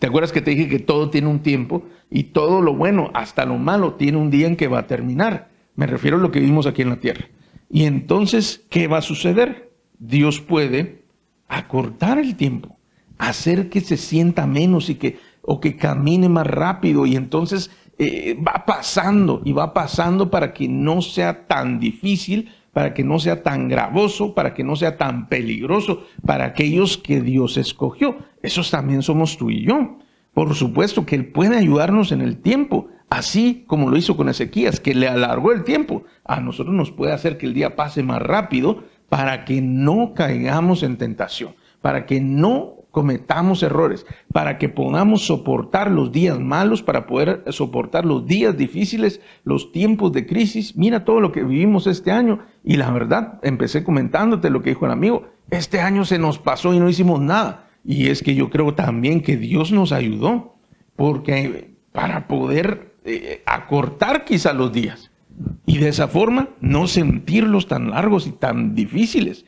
¿Te 0.01 0.07
acuerdas 0.07 0.33
que 0.33 0.41
te 0.41 0.51
dije 0.53 0.69
que 0.69 0.79
todo 0.79 1.11
tiene 1.11 1.29
un 1.29 1.41
tiempo 1.41 1.85
y 2.11 2.25
todo 2.25 2.61
lo 2.61 2.75
bueno, 2.75 3.11
hasta 3.15 3.45
lo 3.45 3.59
malo, 3.59 3.95
tiene 3.95 4.19
un 4.19 4.31
día 4.31 4.47
en 4.47 4.57
que 4.57 4.69
va 4.69 4.81
a 4.81 4.87
terminar? 4.87 5.51
Me 5.77 5.87
refiero 5.87 6.17
a 6.17 6.21
lo 6.21 6.31
que 6.31 6.41
vimos 6.41 6.67
aquí 6.67 6.83
en 6.83 6.91
la 6.91 7.01
tierra. 7.01 7.27
Y 7.71 7.85
entonces, 7.85 8.65
¿qué 8.71 8.87
va 8.87 8.99
a 8.99 9.03
suceder? 9.03 9.73
Dios 9.99 10.41
puede 10.41 11.05
acortar 11.49 12.19
el 12.19 12.37
tiempo, 12.37 12.79
hacer 13.19 13.69
que 13.69 13.81
se 13.81 13.97
sienta 13.97 14.47
menos 14.47 14.91
y 14.91 14.97
que 14.97 15.19
o 15.43 15.61
que 15.61 15.77
camine 15.77 16.29
más 16.29 16.47
rápido 16.47 17.07
y 17.07 17.17
entonces 17.17 17.71
eh, 17.99 18.37
va 18.37 18.65
pasando 18.67 19.43
y 19.45 19.53
va 19.53 19.75
pasando 19.75 20.31
para 20.31 20.53
que 20.53 20.69
no 20.69 21.03
sea 21.03 21.47
tan 21.47 21.79
difícil, 21.79 22.51
para 22.75 22.93
que 22.93 23.05
no 23.05 23.19
sea 23.19 23.43
tan 23.43 23.69
gravoso, 23.69 24.35
para 24.35 24.53
que 24.53 24.65
no 24.65 24.77
sea 24.77 24.99
tan 24.99 25.29
peligroso 25.29 26.05
para 26.27 26.45
aquellos 26.45 26.99
que 26.99 27.23
Dios 27.23 27.57
escogió. 27.57 28.19
Esos 28.43 28.71
también 28.71 29.03
somos 29.03 29.39
tú 29.39 29.49
y 29.51 29.65
yo. 29.65 29.97
Por 30.35 30.55
supuesto 30.55 31.07
que 31.07 31.15
Él 31.15 31.27
puede 31.27 31.57
ayudarnos 31.57 32.11
en 32.11 32.21
el 32.21 32.39
tiempo, 32.39 32.89
así 33.09 33.65
como 33.69 33.89
lo 33.89 33.97
hizo 33.97 34.17
con 34.17 34.29
Ezequías, 34.29 34.81
que 34.81 34.95
le 34.95 35.09
alargó 35.09 35.53
el 35.53 35.63
tiempo. 35.63 36.03
A 36.25 36.41
nosotros 36.41 36.75
nos 36.75 36.91
puede 36.91 37.13
hacer 37.13 37.39
que 37.39 37.47
el 37.47 37.55
día 37.55 37.77
pase 37.77 38.03
más 38.03 38.21
rápido 38.21 38.83
para 39.09 39.45
que 39.45 39.63
no 39.63 40.13
caigamos 40.13 40.83
en 40.83 40.97
tentación, 40.97 41.55
para 41.81 42.05
que 42.05 42.21
no 42.21 42.84
cometamos 42.95 43.65
errores, 43.65 44.07
para 44.33 44.57
que 44.57 44.69
podamos 44.69 45.27
soportar 45.27 45.91
los 45.91 46.13
días 46.13 46.39
malos, 46.39 46.81
para 46.81 47.07
poder 47.09 47.43
soportar 47.49 48.07
los 48.07 48.25
días 48.25 48.57
difíciles, 48.57 49.21
los 49.43 49.73
tiempos 49.73 50.13
de 50.13 50.27
crisis. 50.27 50.77
Mira 50.77 51.05
todo 51.05 51.21
lo 51.21 51.33
que 51.33 51.43
vivimos 51.43 51.89
este 51.89 52.13
año 52.13 52.39
y 52.63 52.77
la 52.77 52.93
verdad, 52.93 53.41
empecé 53.43 53.83
comentándote 53.83 54.49
lo 54.49 54.63
que 54.63 54.71
dijo 54.71 54.87
el 54.87 54.93
amigo, 54.93 55.27
este 55.51 55.81
año 55.81 56.05
se 56.05 56.21
nos 56.21 56.39
pasó 56.39 56.73
y 56.73 56.79
no 56.79 56.89
hicimos 56.89 57.21
nada. 57.21 57.69
Y 57.85 58.11
es 58.11 58.23
que 58.23 58.37
yo 58.37 58.49
creo 58.49 58.75
también 58.75 59.21
que 59.21 59.37
Dios 59.37 59.73
nos 59.73 59.91
ayudó, 59.91 60.55
porque 60.95 61.75
para 61.91 62.29
poder 62.29 62.95
eh, 63.05 63.43
acortar 63.45 64.25
quizá 64.25 64.53
los 64.53 64.73
días 64.73 65.11
y 65.67 65.79
de 65.79 65.89
esa 65.89 66.07
forma 66.07 66.51
no 66.61 66.87
sentirlos 66.87 67.67
tan 67.67 67.91
largos 67.91 68.29
y 68.29 68.31
tan 68.31 68.77
difíciles 68.77 69.47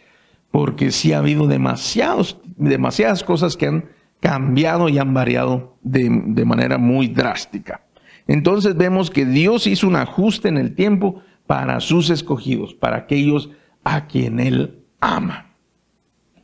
porque 0.50 0.90
sí 0.90 1.12
ha 1.12 1.18
habido 1.18 1.46
demasiados, 1.46 2.38
demasiadas 2.56 3.22
cosas 3.22 3.56
que 3.56 3.66
han 3.66 3.84
cambiado 4.20 4.88
y 4.88 4.98
han 4.98 5.14
variado 5.14 5.76
de, 5.82 6.10
manera 6.44 6.78
muy 6.78 7.08
drástica. 7.08 7.82
Entonces 8.26 8.76
vemos 8.76 9.10
que 9.10 9.24
Dios 9.24 9.66
hizo 9.66 9.86
un 9.86 9.96
ajuste 9.96 10.48
en 10.48 10.56
el 10.58 10.74
tiempo 10.74 11.22
para 11.46 11.80
sus 11.80 12.10
escogidos, 12.10 12.74
para 12.74 12.96
aquellos 12.96 13.50
a 13.84 14.06
quien 14.06 14.40
Él 14.40 14.82
ama. 15.00 15.54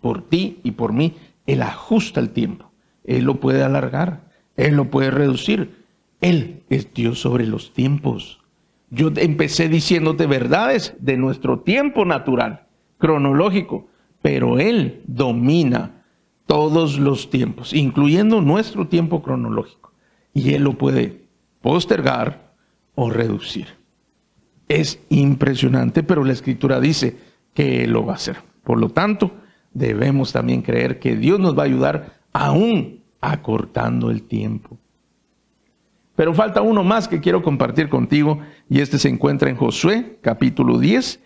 Por 0.00 0.28
ti 0.28 0.60
y 0.62 0.72
por 0.72 0.92
mí, 0.92 1.16
Él 1.46 1.62
ajusta 1.62 2.20
el 2.20 2.30
tiempo. 2.30 2.70
Él 3.04 3.24
lo 3.24 3.40
puede 3.40 3.62
alargar, 3.64 4.28
Él 4.56 4.74
lo 4.74 4.90
puede 4.90 5.10
reducir. 5.10 5.82
Él 6.20 6.62
es 6.68 6.94
Dios 6.94 7.20
sobre 7.20 7.46
los 7.46 7.72
tiempos. 7.72 8.40
Yo 8.90 9.10
empecé 9.16 9.68
diciéndote 9.68 10.26
verdades 10.26 10.94
de 11.00 11.16
nuestro 11.16 11.60
tiempo 11.60 12.04
natural, 12.04 12.66
cronológico, 12.98 13.88
pero 14.22 14.58
Él 14.58 15.02
domina 15.06 16.04
todos 16.46 16.98
los 16.98 17.28
tiempos, 17.28 17.72
incluyendo 17.72 18.40
nuestro 18.40 18.86
tiempo 18.86 19.22
cronológico. 19.22 19.92
Y 20.32 20.54
Él 20.54 20.62
lo 20.62 20.78
puede 20.78 21.22
postergar 21.60 22.54
o 22.94 23.10
reducir. 23.10 23.66
Es 24.68 25.00
impresionante, 25.10 26.02
pero 26.02 26.24
la 26.24 26.32
escritura 26.32 26.80
dice 26.80 27.16
que 27.52 27.84
Él 27.84 27.92
lo 27.92 28.06
va 28.06 28.12
a 28.12 28.16
hacer. 28.16 28.36
Por 28.64 28.78
lo 28.78 28.88
tanto, 28.88 29.32
debemos 29.74 30.32
también 30.32 30.62
creer 30.62 30.98
que 30.98 31.16
Dios 31.16 31.40
nos 31.40 31.58
va 31.58 31.62
a 31.62 31.66
ayudar 31.66 32.20
aún 32.32 33.00
acortando 33.20 34.10
el 34.10 34.22
tiempo. 34.22 34.78
Pero 36.14 36.34
falta 36.34 36.60
uno 36.60 36.84
más 36.84 37.08
que 37.08 37.20
quiero 37.20 37.42
compartir 37.42 37.88
contigo 37.88 38.40
y 38.68 38.80
este 38.80 38.98
se 38.98 39.08
encuentra 39.08 39.50
en 39.50 39.56
Josué 39.56 40.18
capítulo 40.20 40.78
10 40.78 41.20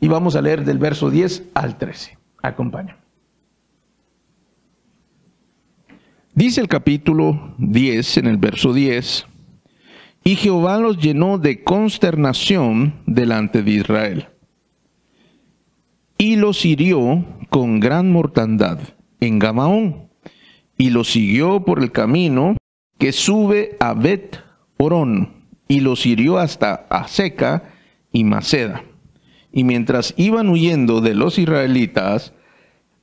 y 0.00 0.08
vamos 0.08 0.36
a 0.36 0.42
leer 0.42 0.64
del 0.64 0.78
verso 0.78 1.10
10 1.10 1.50
al 1.54 1.78
13. 1.78 2.18
Acompaña. 2.42 2.98
Dice 6.34 6.60
el 6.60 6.68
capítulo 6.68 7.54
10 7.58 8.18
en 8.18 8.26
el 8.26 8.36
verso 8.36 8.72
10, 8.72 9.26
y 10.24 10.36
Jehová 10.36 10.78
los 10.78 10.98
llenó 10.98 11.38
de 11.38 11.62
consternación 11.62 12.94
delante 13.06 13.62
de 13.62 13.70
Israel, 13.70 14.28
y 16.18 16.36
los 16.36 16.64
hirió 16.64 17.24
con 17.50 17.78
gran 17.78 18.10
mortandad 18.10 18.80
en 19.20 19.38
Gabaón, 19.38 20.08
y 20.76 20.90
los 20.90 21.08
siguió 21.12 21.64
por 21.64 21.80
el 21.80 21.92
camino 21.92 22.56
que 22.98 23.12
sube 23.12 23.76
a 23.78 23.94
Bet 23.94 24.40
Orón, 24.76 25.44
y 25.68 25.80
los 25.80 26.04
hirió 26.04 26.38
hasta 26.38 26.86
Aseca 26.90 27.70
y 28.12 28.24
Maceda 28.24 28.82
y 29.56 29.62
mientras 29.62 30.14
iban 30.16 30.48
huyendo 30.48 31.00
de 31.00 31.14
los 31.14 31.38
israelitas 31.38 32.32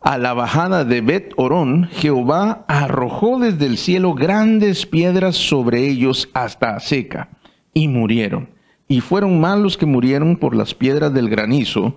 a 0.01 0.17
la 0.17 0.33
bajada 0.33 0.83
de 0.83 0.99
Bet 0.99 1.31
Orón, 1.37 1.87
Jehová 1.93 2.65
arrojó 2.67 3.39
desde 3.39 3.67
el 3.67 3.77
cielo 3.77 4.13
grandes 4.15 4.85
piedras 4.85 5.37
sobre 5.37 5.87
ellos 5.87 6.29
hasta 6.33 6.77
seca, 6.81 7.29
y 7.73 7.87
murieron. 7.87 8.49
Y 8.89 8.99
fueron 8.99 9.39
más 9.39 9.59
los 9.59 9.77
que 9.77 9.85
murieron 9.85 10.35
por 10.35 10.53
las 10.53 10.75
piedras 10.75 11.13
del 11.13 11.29
granizo 11.29 11.95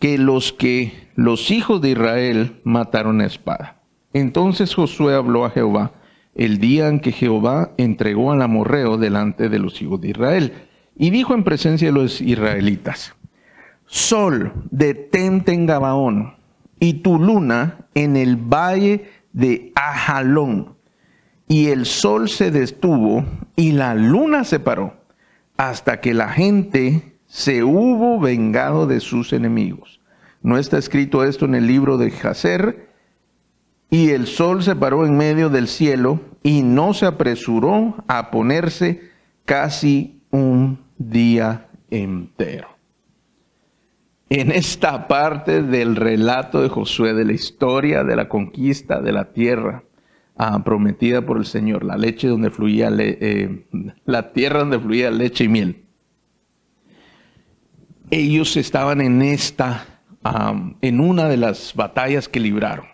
que 0.00 0.18
los 0.18 0.52
que 0.52 1.08
los 1.14 1.52
hijos 1.52 1.80
de 1.80 1.90
Israel 1.90 2.60
mataron 2.64 3.20
a 3.20 3.26
espada. 3.26 3.82
Entonces 4.12 4.74
Josué 4.74 5.14
habló 5.14 5.44
a 5.44 5.50
Jehová 5.50 5.92
el 6.34 6.58
día 6.58 6.88
en 6.88 6.98
que 6.98 7.12
Jehová 7.12 7.70
entregó 7.76 8.32
al 8.32 8.42
amorreo 8.42 8.98
delante 8.98 9.48
de 9.48 9.60
los 9.60 9.80
hijos 9.80 10.00
de 10.00 10.08
Israel, 10.08 10.52
y 10.96 11.10
dijo 11.10 11.34
en 11.34 11.44
presencia 11.44 11.86
de 11.86 11.92
los 11.92 12.20
israelitas, 12.20 13.14
Sol, 13.94 14.54
detente 14.70 15.52
en 15.52 15.66
Gabaón, 15.66 16.36
y 16.80 17.02
tu 17.02 17.18
luna 17.18 17.88
en 17.94 18.16
el 18.16 18.36
valle 18.36 19.10
de 19.34 19.70
Ajalón. 19.74 20.76
Y 21.46 21.66
el 21.66 21.84
sol 21.84 22.30
se 22.30 22.50
detuvo 22.50 23.22
y 23.54 23.72
la 23.72 23.94
luna 23.94 24.44
se 24.44 24.60
paró, 24.60 24.94
hasta 25.58 26.00
que 26.00 26.14
la 26.14 26.30
gente 26.30 27.18
se 27.26 27.64
hubo 27.64 28.18
vengado 28.18 28.86
de 28.86 28.98
sus 28.98 29.34
enemigos. 29.34 30.00
No 30.40 30.56
está 30.56 30.78
escrito 30.78 31.22
esto 31.22 31.44
en 31.44 31.54
el 31.54 31.66
libro 31.66 31.98
de 31.98 32.12
Jacer. 32.12 32.88
Y 33.90 34.08
el 34.12 34.26
sol 34.26 34.62
se 34.62 34.74
paró 34.74 35.04
en 35.04 35.18
medio 35.18 35.50
del 35.50 35.68
cielo 35.68 36.18
y 36.42 36.62
no 36.62 36.94
se 36.94 37.04
apresuró 37.04 38.02
a 38.08 38.30
ponerse 38.30 39.10
casi 39.44 40.22
un 40.30 40.78
día 40.96 41.68
entero 41.90 42.71
en 44.40 44.50
esta 44.50 45.08
parte 45.08 45.62
del 45.62 45.94
relato 45.94 46.62
de 46.62 46.70
Josué, 46.70 47.12
de 47.12 47.26
la 47.26 47.34
historia 47.34 48.02
de 48.02 48.16
la 48.16 48.30
conquista 48.30 49.02
de 49.02 49.12
la 49.12 49.34
tierra 49.34 49.84
ah, 50.38 50.64
prometida 50.64 51.20
por 51.20 51.36
el 51.36 51.44
Señor, 51.44 51.84
la 51.84 51.98
leche 51.98 52.28
donde 52.28 52.50
fluía, 52.50 52.88
eh, 52.98 53.66
la 54.06 54.32
tierra 54.32 54.60
donde 54.60 54.78
fluía 54.78 55.10
leche 55.10 55.44
y 55.44 55.48
miel. 55.48 55.84
Ellos 58.10 58.56
estaban 58.56 59.02
en 59.02 59.20
esta, 59.20 59.86
en 60.80 61.00
una 61.00 61.28
de 61.28 61.36
las 61.36 61.74
batallas 61.74 62.26
que 62.26 62.40
libraron. 62.40 62.86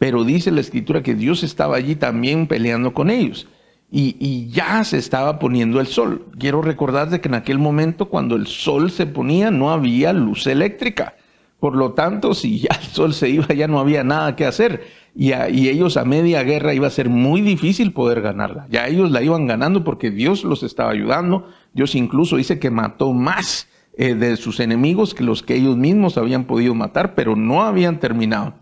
pero 0.00 0.24
dice 0.24 0.50
la 0.50 0.62
escritura 0.62 1.04
que 1.04 1.14
Dios 1.14 1.44
estaba 1.44 1.76
allí 1.76 1.94
también 1.94 2.48
peleando 2.48 2.92
con 2.92 3.08
ellos. 3.08 3.46
Y, 3.92 4.48
ya 4.48 4.84
se 4.84 4.98
estaba 4.98 5.38
poniendo 5.38 5.80
el 5.80 5.86
sol. 5.86 6.26
Quiero 6.38 6.62
recordarte 6.62 7.20
que 7.20 7.28
en 7.28 7.34
aquel 7.34 7.58
momento 7.58 8.08
cuando 8.08 8.36
el 8.36 8.46
sol 8.46 8.90
se 8.90 9.06
ponía 9.06 9.50
no 9.50 9.70
había 9.72 10.12
luz 10.12 10.46
eléctrica. 10.46 11.16
Por 11.58 11.76
lo 11.76 11.92
tanto, 11.92 12.32
si 12.32 12.60
ya 12.60 12.70
el 12.80 12.86
sol 12.86 13.12
se 13.14 13.28
iba, 13.28 13.46
ya 13.48 13.66
no 13.68 13.80
había 13.80 14.04
nada 14.04 14.36
que 14.36 14.46
hacer. 14.46 14.86
Y, 15.14 15.32
y, 15.32 15.68
ellos 15.68 15.96
a 15.96 16.04
media 16.04 16.42
guerra 16.44 16.72
iba 16.72 16.86
a 16.86 16.90
ser 16.90 17.08
muy 17.08 17.40
difícil 17.40 17.92
poder 17.92 18.20
ganarla. 18.20 18.66
Ya 18.70 18.86
ellos 18.86 19.10
la 19.10 19.22
iban 19.22 19.46
ganando 19.46 19.82
porque 19.82 20.10
Dios 20.10 20.44
los 20.44 20.62
estaba 20.62 20.92
ayudando. 20.92 21.48
Dios 21.72 21.94
incluso 21.94 22.36
dice 22.36 22.58
que 22.58 22.70
mató 22.70 23.12
más 23.12 23.68
eh, 24.02 24.14
de 24.14 24.36
sus 24.36 24.60
enemigos 24.60 25.14
que 25.14 25.24
los 25.24 25.42
que 25.42 25.56
ellos 25.56 25.76
mismos 25.76 26.16
habían 26.16 26.44
podido 26.44 26.74
matar, 26.74 27.14
pero 27.14 27.36
no 27.36 27.64
habían 27.64 27.98
terminado. 28.00 28.54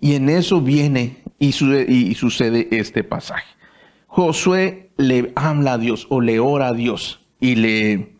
Y 0.00 0.14
en 0.14 0.28
eso 0.30 0.60
viene 0.60 1.18
y, 1.38 1.52
sucede 1.52 2.66
este 2.72 3.04
pasaje. 3.04 3.46
Josué 4.12 4.90
le 4.96 5.32
habla 5.36 5.74
a 5.74 5.78
Dios 5.78 6.08
o 6.10 6.20
le 6.20 6.40
ora 6.40 6.68
a 6.68 6.72
Dios 6.72 7.24
y 7.38 7.54
le, 7.54 8.16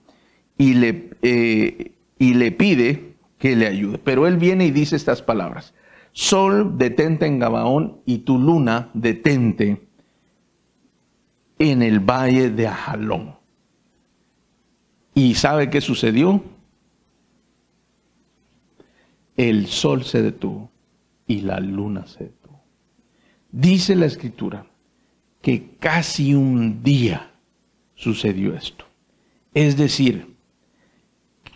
y 0.57 0.75
le, 0.75 1.11
eh, 1.21 1.93
y 2.17 2.35
le 2.35 2.53
pide 2.53 3.17
que 3.39 3.57
le 3.57 3.67
ayude. 3.67 3.99
Pero 3.99 4.29
él 4.29 4.37
viene 4.37 4.67
y 4.67 4.71
dice 4.71 4.95
estas 4.95 5.21
palabras. 5.21 5.75
Sol, 6.13 6.79
detente 6.79 7.27
en 7.27 7.41
Gabaón 7.41 8.03
y 8.07 8.19
tu 8.19 8.39
luna, 8.39 8.91
detente 8.95 9.85
en 11.59 11.83
el 11.83 11.99
valle 11.99 12.51
de 12.51 12.69
Ajalón. 12.69 13.35
¿Y 15.13 15.35
sabe 15.35 15.71
qué 15.71 15.81
sucedió? 15.81 16.41
El 19.37 19.67
sol 19.67 20.05
se 20.05 20.23
detuvo 20.23 20.71
y 21.27 21.41
la 21.41 21.59
luna 21.59 22.07
se 22.07 22.25
detuvo. 22.25 22.63
Dice 23.51 23.97
la 23.97 24.07
escritura 24.07 24.70
que 25.43 25.77
casi 25.79 26.35
un 26.35 26.83
día 26.83 27.31
sucedió 27.95 28.55
esto. 28.55 28.85
Es 29.55 29.77
decir, 29.77 30.35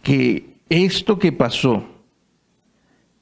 que 0.03 0.57
esto 0.69 1.19
que 1.19 1.33
pasó, 1.33 1.85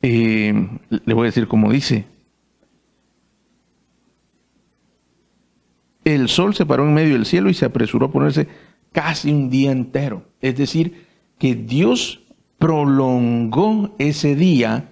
eh, 0.01 0.69
le 0.89 1.15
voy 1.15 1.25
a 1.25 1.31
decir 1.31 1.47
como 1.47 1.71
dice, 1.71 2.07
el 6.05 6.29
sol 6.29 6.55
se 6.55 6.67
paró 6.67 6.85
en 6.85 6.95
medio 6.95 7.15
del 7.15 7.27
cielo 7.27 7.49
y 7.49 7.55
se 7.55 7.65
apresuró 7.65 8.07
a 8.07 8.13
ponerse 8.13 8.49
casi 8.93 9.31
un 9.31 9.51
día 9.51 9.71
entero. 9.71 10.27
Es 10.41 10.57
decir, 10.57 11.07
que 11.39 11.55
Dios 11.55 12.23
prolongó 12.59 13.95
ese 13.99 14.37
día 14.37 14.92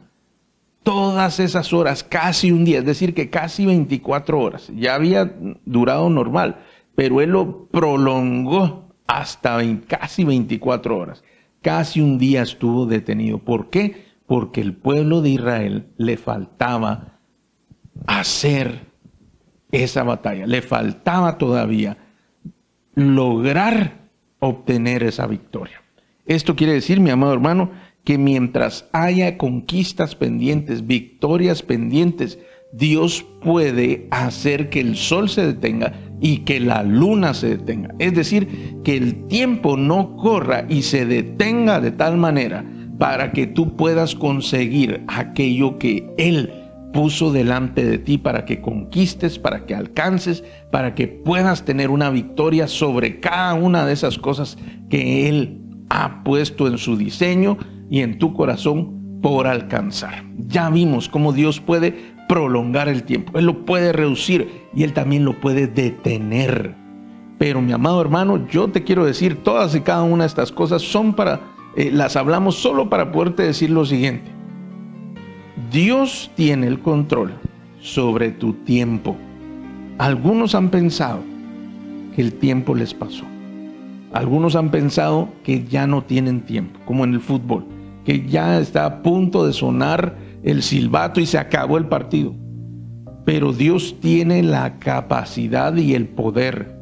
todas 0.91 1.39
esas 1.39 1.73
horas, 1.73 2.03
casi 2.03 2.51
un 2.51 2.65
día, 2.65 2.81
es 2.81 2.85
decir, 2.85 3.15
que 3.15 3.31
casi 3.31 3.65
24 3.65 4.41
horas. 4.41 4.73
Ya 4.75 4.97
había 4.97 5.33
durado 5.65 6.11
normal, 6.11 6.63
pero 6.97 7.21
él 7.21 7.31
lo 7.31 7.67
prolongó 7.67 8.93
hasta 9.07 9.61
casi 9.87 10.25
24 10.25 10.99
horas. 10.99 11.23
Casi 11.63 12.01
un 12.01 12.19
día 12.19 12.43
estuvo 12.43 12.87
detenido. 12.87 13.39
¿Por 13.39 13.71
qué? 13.71 14.05
Porque 14.27 14.61
el 14.61 14.75
pueblo 14.75 15.23
de 15.23 15.31
Israel 15.31 15.87
le 15.97 16.17
faltaba 16.17 17.21
hacer 18.09 18.81
esa 19.71 20.03
batalla, 20.03 20.45
le 20.49 20.61
faltaba 20.61 21.39
todavía 21.39 21.99
lograr 22.97 24.09
obtener 24.41 25.05
esa 25.05 25.29
victoria. 25.29 25.81
Esto 26.27 26.57
quiere 26.57 26.73
decir, 26.73 26.99
mi 26.99 27.11
amado 27.11 27.33
hermano, 27.33 27.71
que 28.05 28.19
mientras 28.19 28.89
haya 28.93 29.37
conquistas 29.37 30.15
pendientes, 30.15 30.87
victorias 30.87 31.63
pendientes, 31.63 32.39
Dios 32.73 33.27
puede 33.43 34.07
hacer 34.11 34.71
que 34.71 34.81
el 34.81 34.97
sol 34.97 35.29
se 35.29 35.47
detenga 35.47 35.93
y 36.21 36.39
que 36.39 36.61
la 36.61 36.83
luna 36.83 37.35
se 37.35 37.57
detenga. 37.57 37.95
Es 37.99 38.15
decir, 38.15 38.77
que 38.85 38.97
el 38.97 39.27
tiempo 39.27 39.77
no 39.77 40.17
corra 40.17 40.67
y 40.69 40.83
se 40.83 41.05
detenga 41.05 41.81
de 41.81 41.91
tal 41.91 42.17
manera 42.17 42.65
para 42.99 43.33
que 43.33 43.47
tú 43.47 43.77
puedas 43.77 44.15
conseguir 44.15 45.03
aquello 45.09 45.79
que 45.79 46.07
Él 46.19 46.53
puso 46.93 47.33
delante 47.33 47.85
de 47.85 47.99
ti 47.99 48.19
para 48.19 48.45
que 48.45 48.61
conquistes, 48.61 49.39
para 49.39 49.65
que 49.65 49.75
alcances, 49.75 50.45
para 50.71 50.95
que 50.95 51.09
puedas 51.09 51.65
tener 51.65 51.91
una 51.91 52.11
victoria 52.11 52.69
sobre 52.69 53.21
cada 53.21 53.55
una 53.55 53.87
de 53.87 53.93
esas 53.93 54.19
cosas 54.19 54.59
que 54.89 55.29
Él 55.29 55.61
ha 55.89 56.23
puesto 56.25 56.69
en 56.69 56.79
su 56.79 56.97
diseño 56.97 57.59
y 57.91 58.01
en 58.01 58.19
tu 58.19 58.33
corazón 58.33 59.21
por 59.21 59.47
alcanzar. 59.47 60.25
Ya 60.49 60.71
vimos 60.71 61.09
cómo 61.09 61.33
Dios 61.33 61.61
puede 61.61 62.15
prolongar 62.29 62.89
el 62.89 63.03
tiempo, 63.03 63.39
Él 63.39 63.47
lo 63.47 63.65
puede 63.65 63.93
reducir 63.93 64.69
y 64.75 64.85
Él 64.85 64.93
también 64.93 65.25
lo 65.25 65.39
puede 65.41 65.67
detener. 65.67 66.77
Pero 67.39 67.61
mi 67.61 67.73
amado 67.73 68.01
hermano, 68.01 68.47
yo 68.49 68.69
te 68.69 68.85
quiero 68.85 69.05
decir, 69.05 69.43
todas 69.43 69.75
y 69.75 69.81
cada 69.81 70.05
una 70.05 70.25
de 70.25 70.29
estas 70.29 70.53
cosas 70.53 70.83
son 70.83 71.15
para, 71.15 71.41
eh, 71.75 71.91
las 71.93 72.17
hablamos 72.17 72.55
solo 72.55 72.89
para 72.89 73.11
poderte 73.11 73.43
decir 73.43 73.71
lo 73.71 73.85
siguiente. 73.85 74.31
Dios 75.73 76.31
tiene 76.37 76.67
el 76.67 76.81
control 76.81 77.33
sobre 77.81 78.31
tu 78.31 78.53
tiempo. 78.53 79.17
Algunos 79.99 80.55
han 80.55 80.69
pensado 80.69 81.21
que 82.15 82.23
el 82.23 82.35
tiempo 82.35 82.75
les 82.75 82.95
pasó. 82.95 83.25
Algunos 84.13 84.57
han 84.57 84.71
pensado 84.71 85.29
que 85.45 85.65
ya 85.65 85.87
no 85.87 86.03
tienen 86.03 86.43
tiempo, 86.43 86.81
como 86.85 87.05
en 87.05 87.15
el 87.15 87.21
fútbol, 87.21 87.65
ya 88.19 88.59
está 88.59 88.85
a 88.85 89.03
punto 89.03 89.47
de 89.47 89.53
sonar 89.53 90.17
el 90.43 90.63
silbato 90.63 91.21
y 91.21 91.27
se 91.27 91.39
acabó 91.39 91.79
el 91.79 91.87
partido. 91.87 92.35
Pero 93.25 93.53
Dios 93.53 93.97
tiene 94.01 94.43
la 94.43 94.79
capacidad 94.79 95.77
y 95.77 95.95
el 95.95 96.09
poder 96.09 96.77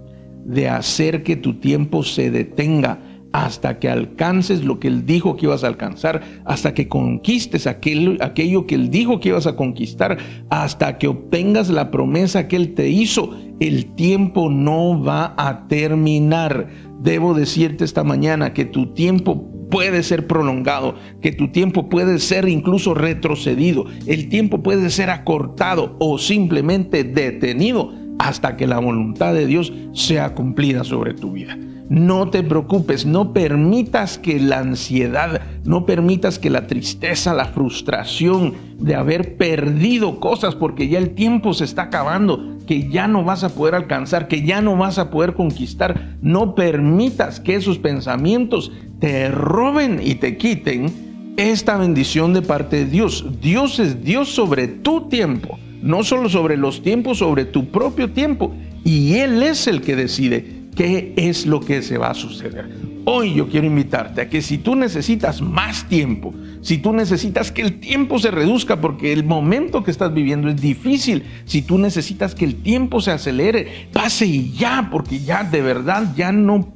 de 0.45 0.69
hacer 0.69 1.23
que 1.23 1.37
tu 1.37 1.55
tiempo 1.55 2.03
se 2.03 2.31
detenga 2.31 3.01
hasta 3.33 3.79
que 3.79 3.91
alcances 3.91 4.65
lo 4.65 4.81
que 4.81 4.89
Él 4.89 5.05
dijo 5.05 5.37
que 5.37 5.47
ibas 5.47 5.63
a 5.63 5.67
alcanzar, 5.67 6.23
hasta 6.47 6.73
que 6.73 6.89
conquistes 6.89 7.67
aquello, 7.67 8.17
aquello 8.21 8.67
que 8.67 8.75
Él 8.75 8.91
dijo 8.91 9.21
que 9.21 9.29
ibas 9.29 9.47
a 9.47 9.57
conquistar, 9.57 10.17
hasta 10.49 10.97
que 10.99 11.09
obtengas 11.09 11.69
la 11.69 11.91
promesa 11.91 12.49
que 12.49 12.57
Él 12.57 12.75
te 12.75 12.89
hizo. 12.89 13.37
El 13.61 13.95
tiempo 13.95 14.49
no 14.49 15.03
va 15.03 15.35
a 15.37 15.69
terminar. 15.69 16.69
Debo 17.03 17.35
decirte 17.35 17.85
esta 17.85 18.03
mañana 18.03 18.55
que 18.55 18.65
tu 18.65 18.95
tiempo 18.95 19.58
puede 19.71 20.03
ser 20.03 20.27
prolongado, 20.27 20.95
que 21.21 21.33
tu 21.33 21.49
tiempo 21.49 21.89
puede 21.89 22.19
ser 22.19 22.49
incluso 22.49 22.95
retrocedido, 22.95 23.87
el 24.07 24.29
tiempo 24.29 24.63
puede 24.63 24.91
ser 24.91 25.11
acortado 25.11 25.97
o 25.99 26.19
simplemente 26.19 27.05
detenido 27.05 27.93
hasta 28.19 28.57
que 28.57 28.67
la 28.67 28.79
voluntad 28.79 29.35
de 29.35 29.47
Dios 29.47 29.73
sea 29.93 30.35
cumplida 30.35 30.85
sobre 30.85 31.15
tu 31.15 31.33
vida. 31.33 31.57
No 31.89 32.29
te 32.29 32.43
preocupes, 32.43 33.07
no 33.07 33.33
permitas 33.33 34.19
que 34.19 34.39
la 34.39 34.59
ansiedad, 34.59 35.41
no 35.65 35.87
permitas 35.87 36.39
que 36.39 36.51
la 36.51 36.67
tristeza, 36.67 37.33
la 37.33 37.47
frustración 37.47 38.53
de 38.79 38.95
haber 38.95 39.39
perdido 39.39 40.21
cosas 40.21 40.55
porque 40.55 40.89
ya 40.89 40.99
el 40.99 41.15
tiempo 41.15 41.55
se 41.55 41.65
está 41.65 41.85
acabando, 41.85 42.59
que 42.67 42.91
ya 42.91 43.09
no 43.09 43.25
vas 43.25 43.43
a 43.43 43.49
poder 43.49 43.75
alcanzar, 43.75 44.29
que 44.29 44.43
ya 44.43 44.61
no 44.61 44.77
vas 44.77 44.99
a 44.99 45.11
poder 45.11 45.33
conquistar, 45.33 46.19
no 46.21 46.55
permitas 46.55 47.41
que 47.41 47.55
esos 47.55 47.79
pensamientos 47.79 48.71
te 49.01 49.31
roben 49.31 50.01
y 50.03 50.17
te 50.17 50.37
quiten 50.37 51.35
esta 51.37 51.77
bendición 51.77 52.33
de 52.33 52.43
parte 52.43 52.77
de 52.77 52.87
Dios. 52.87 53.25
Dios 53.41 53.79
es 53.79 54.03
Dios 54.03 54.29
sobre 54.29 54.67
tu 54.67 55.09
tiempo, 55.09 55.59
no 55.83 56.03
solo 56.03 56.29
sobre 56.29 56.57
los 56.57 56.83
tiempos, 56.83 57.19
sobre 57.19 57.45
tu 57.45 57.71
propio 57.71 58.11
tiempo. 58.11 58.55
Y 58.85 59.15
Él 59.15 59.43
es 59.43 59.67
el 59.67 59.81
que 59.81 59.95
decide 59.95 60.59
qué 60.75 61.15
es 61.17 61.47
lo 61.47 61.61
que 61.61 61.83
se 61.83 61.99
va 61.99 62.11
a 62.11 62.15
suceder. 62.15 62.69
Hoy 63.05 63.35
yo 63.35 63.49
quiero 63.49 63.67
invitarte 63.67 64.21
a 64.21 64.29
que 64.29 64.43
si 64.43 64.59
tú 64.59 64.75
necesitas 64.75 65.41
más 65.41 65.89
tiempo, 65.89 66.35
si 66.61 66.77
tú 66.77 66.93
necesitas 66.93 67.51
que 67.51 67.63
el 67.63 67.81
tiempo 67.81 68.19
se 68.19 68.31
reduzca 68.31 68.81
porque 68.81 69.13
el 69.13 69.25
momento 69.25 69.83
que 69.83 69.91
estás 69.91 70.13
viviendo 70.13 70.49
es 70.49 70.61
difícil, 70.61 71.23
si 71.47 71.63
tú 71.63 71.79
necesitas 71.79 72.35
que 72.35 72.45
el 72.45 72.57
tiempo 72.57 73.01
se 73.01 73.13
acelere, 73.13 73.89
pase 73.93 74.27
y 74.27 74.53
ya, 74.53 74.89
porque 74.93 75.21
ya 75.21 75.43
de 75.43 75.63
verdad 75.63 76.13
ya 76.17 76.33
no 76.33 76.75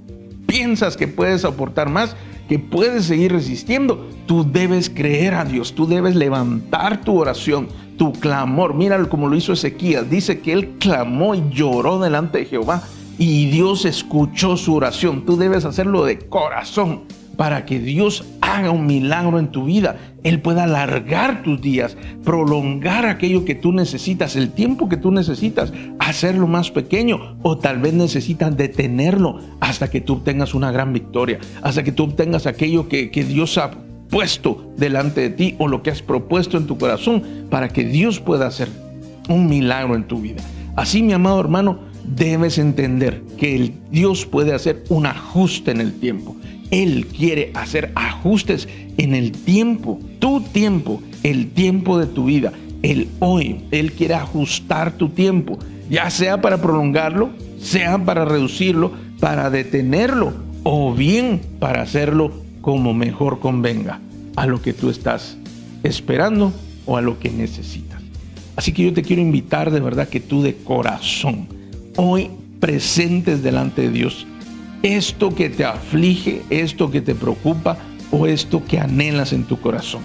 piensas 0.53 0.99
que 0.99 1.09
puedes 1.09 1.41
soportar 1.41 1.89
más, 1.89 2.15
que 2.47 2.59
puedes 2.59 3.07
seguir 3.07 3.33
resistiendo, 3.33 4.07
tú 4.27 4.45
debes 4.45 4.91
creer 4.91 5.33
a 5.33 5.47
Dios, 5.47 5.75
tú 5.75 5.87
debes 5.87 6.15
levantar 6.15 7.01
tu 7.01 7.19
oración, 7.19 7.69
tu 7.97 8.13
clamor. 8.13 8.75
Mira 8.75 9.03
como 9.07 9.29
lo 9.29 9.35
hizo 9.35 9.55
Ezequías, 9.55 10.11
dice 10.11 10.41
que 10.41 10.53
él 10.53 10.75
clamó 10.79 11.35
y 11.35 11.43
lloró 11.49 11.99
delante 11.99 12.41
de 12.41 12.45
Jehová 12.45 12.83
y 13.17 13.47
Dios 13.47 13.87
escuchó 13.87 14.59
su 14.59 14.75
oración. 14.75 15.25
Tú 15.25 15.39
debes 15.39 15.65
hacerlo 15.65 16.05
de 16.05 16.19
corazón 16.19 17.05
para 17.37 17.65
que 17.65 17.79
Dios 17.79 18.25
haga 18.41 18.71
un 18.71 18.87
milagro 18.87 19.39
en 19.39 19.49
tu 19.49 19.65
vida. 19.65 19.97
Él 20.23 20.41
pueda 20.41 20.65
alargar 20.65 21.43
tus 21.43 21.61
días, 21.61 21.97
prolongar 22.25 23.07
aquello 23.07 23.45
que 23.45 23.55
tú 23.55 23.73
necesitas, 23.73 24.37
el 24.37 24.51
tiempo 24.51 24.89
que 24.89 24.97
tú 24.97 25.11
necesitas, 25.11 25.73
hacerlo 25.99 26.47
más 26.47 26.71
pequeño 26.71 27.37
o 27.43 27.59
tal 27.59 27.79
vez 27.81 27.95
necesitas 27.95 28.57
detenerlo 28.57 29.41
hasta 29.61 29.91
que 29.91 30.01
tú 30.01 30.15
obtengas 30.15 30.55
una 30.55 30.71
gran 30.71 30.93
victoria, 30.93 31.39
hasta 31.63 31.83
que 31.83 31.93
tú 31.93 32.05
obtengas 32.05 32.47
aquello 32.47 32.89
que, 32.89 33.11
que 33.11 33.25
Dios 33.25 33.59
ha 33.59 33.71
puesto 34.11 34.73
delante 34.77 35.23
de 35.23 35.31
ti 35.31 35.57
o 35.59 35.69
lo 35.69 35.83
que 35.83 35.91
has 35.91 36.03
propuesto 36.03 36.59
en 36.59 36.67
tu 36.67 36.77
corazón 36.77 37.23
para 37.51 37.69
que 37.69 37.83
Dios 37.83 38.21
pueda 38.21 38.47
hacer 38.47 38.69
un 39.29 39.49
milagro 39.49 39.97
en 39.97 40.05
tu 40.05 40.21
vida. 40.21 40.43
Así, 40.77 41.03
mi 41.03 41.13
amado 41.13 41.41
hermano, 41.41 41.79
debes 42.05 42.59
entender 42.59 43.23
que 43.39 43.55
el 43.55 43.75
Dios 43.91 44.27
puede 44.27 44.55
hacer 44.55 44.85
un 44.89 45.07
ajuste 45.07 45.71
en 45.71 45.81
el 45.81 45.93
tiempo. 45.95 46.37
Él 46.73 47.07
quiere 47.07 47.53
hacer 47.55 47.93
ajustes 47.95 48.67
en 48.97 49.15
el 49.15 49.33
tiempo, 49.33 50.01
tu 50.19 50.41
tiempo, 50.41 51.03
el 51.23 51.51
tiempo 51.51 51.99
de 51.99 52.07
tu 52.07 52.25
vida, 52.25 52.53
el 52.83 53.09
hoy. 53.21 53.61
Él 53.71 53.93
quiere 53.93 54.15
ajustar 54.15 54.93
tu 54.93 55.11
tiempo, 55.11 55.59
ya 55.91 56.09
sea 56.09 56.41
para 56.41 56.63
prolongarlo, 56.63 57.31
sea 57.61 57.99
para 57.99 58.25
reducirlo, 58.25 58.91
para 59.21 59.51
detenerlo 59.51 60.33
o 60.63 60.95
bien 60.95 61.43
para 61.59 61.83
hacerlo 61.83 62.33
como 62.63 62.95
mejor 62.95 63.39
convenga 63.39 64.01
a 64.37 64.47
lo 64.47 64.63
que 64.63 64.73
tú 64.73 64.89
estás 64.89 65.37
esperando 65.83 66.55
o 66.87 66.97
a 66.97 67.03
lo 67.03 67.19
que 67.19 67.29
necesitas. 67.31 68.01
Así 68.57 68.73
que 68.73 68.85
yo 68.85 68.95
te 68.95 69.03
quiero 69.03 69.21
invitar 69.21 69.71
de 69.71 69.81
verdad 69.81 70.09
que 70.09 70.21
tú 70.21 70.43
de 70.43 70.57
corazón 70.57 71.49
hoy 71.97 72.31
presentes 72.61 73.43
delante 73.43 73.83
de 73.83 73.91
Dios 73.91 74.27
esto 74.83 75.35
que 75.35 75.49
te 75.49 75.65
aflige, 75.65 76.43
esto 76.51 76.91
que 76.91 77.01
te 77.01 77.15
preocupa 77.15 77.79
o 78.11 78.27
esto 78.27 78.65
que 78.65 78.79
anhelas 78.79 79.33
en 79.33 79.45
tu 79.45 79.61
corazón. 79.61 80.03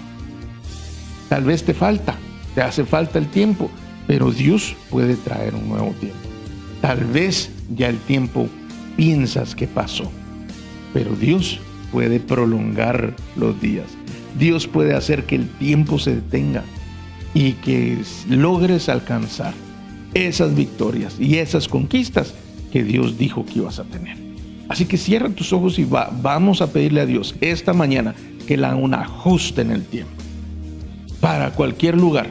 Tal 1.28 1.44
vez 1.44 1.64
te 1.64 1.74
falta, 1.74 2.16
te 2.54 2.62
hace 2.62 2.84
falta 2.84 3.18
el 3.18 3.28
tiempo, 3.28 3.70
pero 4.06 4.30
Dios 4.30 4.74
puede 4.90 5.16
traer 5.16 5.54
un 5.54 5.68
nuevo 5.68 5.92
tiempo. 6.00 6.18
Tal 6.80 7.04
vez 7.04 7.50
ya 7.74 7.88
el 7.88 7.98
tiempo 7.98 8.48
piensas 8.96 9.54
que 9.54 9.66
pasó, 9.66 10.10
pero 10.94 11.14
Dios 11.16 11.60
puede 11.92 12.20
prolongar 12.20 13.14
los 13.36 13.60
días. 13.60 13.86
Dios 14.38 14.66
puede 14.66 14.94
hacer 14.94 15.24
que 15.24 15.34
el 15.34 15.48
tiempo 15.48 15.98
se 15.98 16.14
detenga 16.14 16.62
y 17.34 17.52
que 17.54 17.98
logres 18.28 18.88
alcanzar 18.88 19.52
esas 20.14 20.54
victorias 20.54 21.16
y 21.18 21.38
esas 21.38 21.68
conquistas 21.68 22.32
que 22.72 22.84
Dios 22.84 23.18
dijo 23.18 23.44
que 23.44 23.58
ibas 23.58 23.78
a 23.78 23.84
tener. 23.84 24.27
Así 24.68 24.84
que 24.84 24.98
cierra 24.98 25.30
tus 25.30 25.52
ojos 25.52 25.78
y 25.78 25.84
vamos 25.84 26.60
a 26.60 26.72
pedirle 26.72 27.00
a 27.00 27.06
Dios 27.06 27.34
esta 27.40 27.72
mañana 27.72 28.14
que 28.46 28.54
haga 28.54 28.76
un 28.76 28.94
ajuste 28.94 29.62
en 29.62 29.70
el 29.70 29.84
tiempo. 29.84 30.12
Para 31.20 31.50
cualquier 31.50 31.96
lugar, 31.96 32.28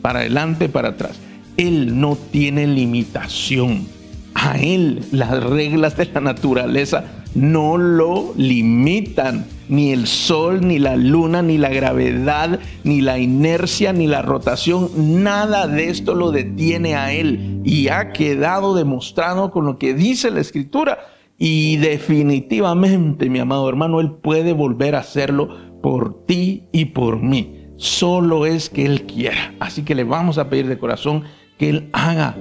para 0.00 0.20
adelante, 0.20 0.68
para 0.68 0.90
atrás. 0.90 1.18
Él 1.56 2.00
no 2.00 2.16
tiene 2.16 2.66
limitación. 2.66 3.86
A 4.34 4.58
Él 4.58 5.04
las 5.10 5.42
reglas 5.42 5.96
de 5.96 6.06
la 6.06 6.20
naturaleza 6.20 7.04
no 7.34 7.76
lo 7.76 8.32
limitan. 8.36 9.46
Ni 9.68 9.92
el 9.92 10.08
sol, 10.08 10.66
ni 10.66 10.80
la 10.80 10.96
luna, 10.96 11.42
ni 11.42 11.56
la 11.56 11.68
gravedad, 11.68 12.58
ni 12.82 13.02
la 13.02 13.18
inercia, 13.18 13.92
ni 13.92 14.08
la 14.08 14.20
rotación, 14.20 15.22
nada 15.22 15.68
de 15.68 15.90
esto 15.90 16.16
lo 16.16 16.32
detiene 16.32 16.96
a 16.96 17.12
Él. 17.12 17.60
Y 17.64 17.86
ha 17.86 18.10
quedado 18.12 18.74
demostrado 18.74 19.52
con 19.52 19.66
lo 19.66 19.78
que 19.78 19.94
dice 19.94 20.32
la 20.32 20.40
Escritura. 20.40 20.98
Y 21.42 21.78
definitivamente, 21.78 23.30
mi 23.30 23.38
amado 23.38 23.66
hermano, 23.66 24.00
Él 24.00 24.10
puede 24.10 24.52
volver 24.52 24.94
a 24.94 24.98
hacerlo 24.98 25.48
por 25.82 26.26
ti 26.26 26.64
y 26.70 26.84
por 26.84 27.22
mí. 27.22 27.70
Solo 27.76 28.44
es 28.44 28.68
que 28.68 28.84
Él 28.84 29.06
quiera. 29.06 29.54
Así 29.58 29.82
que 29.82 29.94
le 29.94 30.04
vamos 30.04 30.36
a 30.36 30.50
pedir 30.50 30.66
de 30.66 30.78
corazón 30.78 31.24
que 31.56 31.70
Él 31.70 31.88
haga 31.94 32.36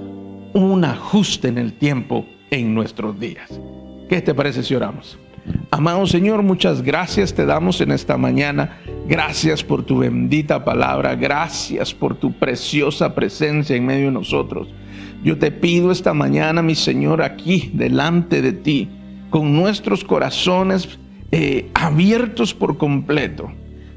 un 0.54 0.84
ajuste 0.84 1.48
en 1.48 1.58
el 1.58 1.78
tiempo 1.78 2.26
en 2.52 2.76
nuestros 2.76 3.18
días. 3.18 3.62
¿Qué 4.10 4.22
te 4.22 4.36
parece 4.36 4.64
si 4.64 4.76
oramos? 4.76 5.18
Amado 5.72 6.06
Señor, 6.06 6.44
muchas 6.44 6.82
gracias 6.82 7.34
te 7.34 7.46
damos 7.46 7.80
en 7.80 7.94
esta 7.94 8.18
mañana. 8.18 8.82
Gracias 9.08 9.64
por 9.64 9.84
tu 9.84 10.00
bendita 10.00 10.66
palabra. 10.66 11.16
Gracias 11.16 11.94
por 11.94 12.16
tu 12.16 12.34
preciosa 12.34 13.16
presencia 13.16 13.78
en 13.78 13.86
medio 13.86 14.08
de 14.08 14.12
nosotros. 14.12 14.68
Yo 15.24 15.38
te 15.38 15.52
pido 15.52 15.92
esta 15.92 16.14
mañana, 16.14 16.62
mi 16.62 16.76
Señor, 16.76 17.22
aquí 17.22 17.72
delante 17.74 18.42
de 18.42 18.54
ti, 18.54 18.90
con 19.30 19.56
nuestros 19.56 20.04
corazones 20.04 21.00
eh, 21.32 21.70
abiertos 21.74 22.54
por 22.54 22.78
completo 22.78 23.52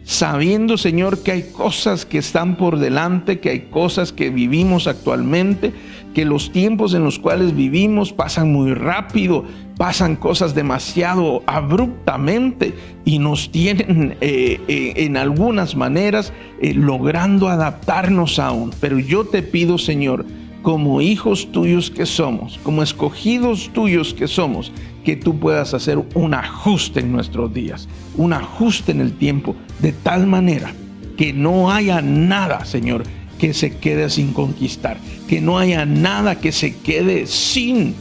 sabiendo, 0.04 0.76
Señor, 0.76 1.22
que 1.22 1.32
hay 1.32 1.42
cosas 1.52 2.04
que 2.04 2.18
están 2.18 2.56
por 2.56 2.78
delante, 2.78 3.40
que 3.40 3.50
hay 3.50 3.60
cosas 3.70 4.12
que 4.12 4.30
vivimos 4.30 4.86
actualmente, 4.86 5.72
que 6.14 6.24
los 6.24 6.52
tiempos 6.52 6.92
en 6.94 7.04
los 7.04 7.18
cuales 7.18 7.54
vivimos 7.54 8.12
pasan 8.12 8.52
muy 8.52 8.74
rápido, 8.74 9.44
pasan 9.78 10.16
cosas 10.16 10.54
demasiado 10.54 11.42
abruptamente 11.46 12.74
y 13.04 13.18
nos 13.18 13.50
tienen 13.50 14.16
eh, 14.20 14.60
eh, 14.68 14.92
en 14.96 15.16
algunas 15.16 15.76
maneras 15.76 16.32
logrando 16.60 17.48
adaptarnos 17.48 18.38
aún. 18.38 18.72
Pero 18.80 18.98
yo 18.98 19.24
te 19.24 19.42
pido, 19.42 19.78
Señor, 19.78 20.26
como 20.62 21.00
hijos 21.00 21.50
tuyos 21.52 21.90
que 21.90 22.06
somos, 22.06 22.58
como 22.62 22.82
escogidos 22.82 23.70
tuyos 23.72 24.14
que 24.14 24.28
somos, 24.28 24.72
que 25.04 25.16
tú 25.16 25.38
puedas 25.38 25.74
hacer 25.74 25.98
un 26.14 26.34
ajuste 26.34 27.00
en 27.00 27.12
nuestros 27.12 27.52
días, 27.52 27.88
un 28.16 28.32
ajuste 28.32 28.92
en 28.92 29.00
el 29.00 29.12
tiempo, 29.12 29.56
de 29.80 29.92
tal 29.92 30.26
manera 30.26 30.72
que 31.16 31.32
no 31.32 31.70
haya 31.70 32.00
nada, 32.00 32.64
Señor, 32.64 33.02
que 33.38 33.52
se 33.54 33.76
quede 33.76 34.08
sin 34.08 34.32
conquistar, 34.32 34.98
que 35.28 35.40
no 35.40 35.58
haya 35.58 35.84
nada 35.84 36.40
que 36.40 36.52
se 36.52 36.76
quede 36.76 37.26
sin 37.26 37.94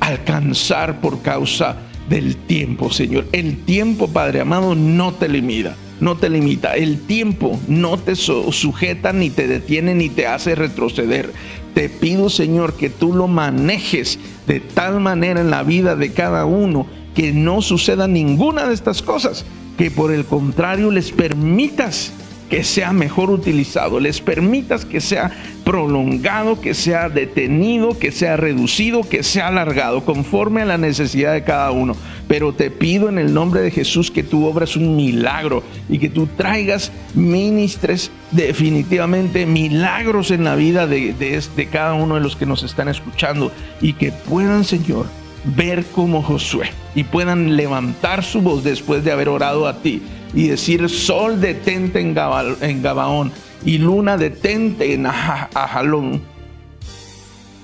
alcanzar 0.00 1.00
por 1.00 1.22
causa 1.22 1.76
del 2.08 2.36
tiempo, 2.36 2.90
Señor. 2.90 3.26
El 3.32 3.64
tiempo, 3.64 4.08
Padre 4.08 4.40
amado, 4.40 4.74
no 4.74 5.12
te 5.14 5.28
limita, 5.28 5.76
no 6.02 6.16
te 6.16 6.28
limita. 6.28 6.74
El 6.74 7.00
tiempo 7.00 7.58
no 7.68 7.96
te 7.96 8.16
sujeta, 8.16 9.12
ni 9.12 9.30
te 9.30 9.46
detiene, 9.46 9.94
ni 9.94 10.08
te 10.08 10.26
hace 10.26 10.56
retroceder. 10.56 11.32
Te 11.74 11.88
pido, 11.88 12.28
Señor, 12.28 12.74
que 12.74 12.90
tú 12.90 13.14
lo 13.14 13.28
manejes 13.28 14.18
de 14.48 14.58
tal 14.58 14.98
manera 15.00 15.40
en 15.40 15.50
la 15.50 15.62
vida 15.62 15.94
de 15.94 16.12
cada 16.12 16.44
uno 16.44 16.86
que 17.14 17.32
no 17.32 17.62
suceda 17.62 18.08
ninguna 18.08 18.66
de 18.66 18.74
estas 18.74 19.00
cosas, 19.00 19.44
que 19.78 19.92
por 19.92 20.12
el 20.12 20.24
contrario 20.24 20.90
les 20.90 21.12
permitas 21.12 22.12
que 22.52 22.64
sea 22.64 22.92
mejor 22.92 23.30
utilizado, 23.30 23.98
les 23.98 24.20
permitas 24.20 24.84
que 24.84 25.00
sea 25.00 25.30
prolongado, 25.64 26.60
que 26.60 26.74
sea 26.74 27.08
detenido, 27.08 27.98
que 27.98 28.12
sea 28.12 28.36
reducido, 28.36 29.00
que 29.08 29.22
sea 29.22 29.48
alargado, 29.48 30.04
conforme 30.04 30.60
a 30.60 30.66
la 30.66 30.76
necesidad 30.76 31.32
de 31.32 31.44
cada 31.44 31.70
uno. 31.70 31.96
Pero 32.28 32.52
te 32.52 32.70
pido 32.70 33.08
en 33.08 33.16
el 33.16 33.32
nombre 33.32 33.62
de 33.62 33.70
Jesús 33.70 34.10
que 34.10 34.22
tú 34.22 34.44
obras 34.44 34.76
un 34.76 34.96
milagro 34.96 35.62
y 35.88 35.98
que 35.98 36.10
tú 36.10 36.28
traigas 36.36 36.92
ministres 37.14 38.10
definitivamente 38.32 39.46
milagros 39.46 40.30
en 40.30 40.44
la 40.44 40.54
vida 40.54 40.86
de, 40.86 41.14
de 41.14 41.66
cada 41.68 41.94
uno 41.94 42.16
de 42.16 42.20
los 42.20 42.36
que 42.36 42.44
nos 42.44 42.64
están 42.64 42.88
escuchando 42.88 43.50
y 43.80 43.94
que 43.94 44.12
puedan, 44.12 44.64
Señor, 44.64 45.06
ver 45.44 45.84
como 45.86 46.22
Josué 46.22 46.70
y 46.94 47.04
puedan 47.04 47.56
levantar 47.56 48.22
su 48.22 48.40
voz 48.40 48.64
después 48.64 49.04
de 49.04 49.12
haber 49.12 49.28
orado 49.28 49.66
a 49.66 49.78
ti 49.82 50.02
y 50.34 50.48
decir, 50.48 50.88
sol 50.88 51.40
detente 51.40 52.00
en, 52.00 52.14
Gabaón 52.14 53.32
y 53.64 53.78
luna 53.78 54.16
detente 54.16 54.94
en 54.94 55.06
Ajalón 55.06 56.22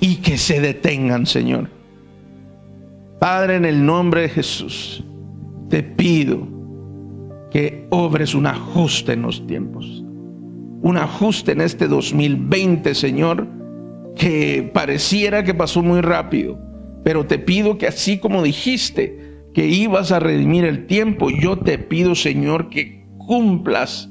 y 0.00 0.16
que 0.16 0.38
se 0.38 0.60
detengan, 0.60 1.26
Señor. 1.26 1.70
Padre, 3.18 3.56
en 3.56 3.64
el 3.64 3.84
nombre 3.84 4.22
de 4.22 4.28
Jesús, 4.28 5.02
te 5.68 5.82
pido 5.82 6.46
que 7.50 7.86
obres 7.90 8.34
un 8.34 8.46
ajuste 8.46 9.12
en 9.12 9.22
los 9.22 9.46
tiempos. 9.46 10.04
Un 10.80 10.96
ajuste 10.96 11.52
en 11.52 11.62
este 11.62 11.88
2020, 11.88 12.94
Señor, 12.94 13.48
que 14.14 14.70
pareciera 14.72 15.42
que 15.42 15.54
pasó 15.54 15.82
muy 15.82 16.00
rápido 16.00 16.67
pero 17.08 17.24
te 17.24 17.38
pido 17.38 17.78
que 17.78 17.86
así 17.86 18.18
como 18.18 18.42
dijiste 18.42 19.40
que 19.54 19.66
ibas 19.66 20.12
a 20.12 20.20
redimir 20.20 20.66
el 20.66 20.86
tiempo, 20.86 21.30
yo 21.30 21.58
te 21.58 21.78
pido, 21.78 22.14
Señor, 22.14 22.68
que 22.68 23.06
cumplas 23.16 24.10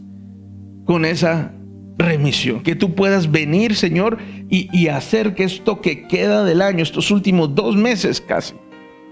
con 0.84 1.06
esa 1.06 1.54
remisión. 2.00 2.64
Que 2.64 2.74
tú 2.74 2.96
puedas 2.96 3.30
venir, 3.30 3.76
Señor, 3.76 4.18
y, 4.50 4.88
hacer 4.88 5.36
que 5.36 5.44
esto 5.44 5.80
que 5.80 6.08
queda 6.08 6.44
del 6.44 6.60
año, 6.60 6.82
estos 6.82 7.12
últimos 7.12 7.54
dos 7.54 7.76
meses 7.76 8.20
casi, 8.20 8.56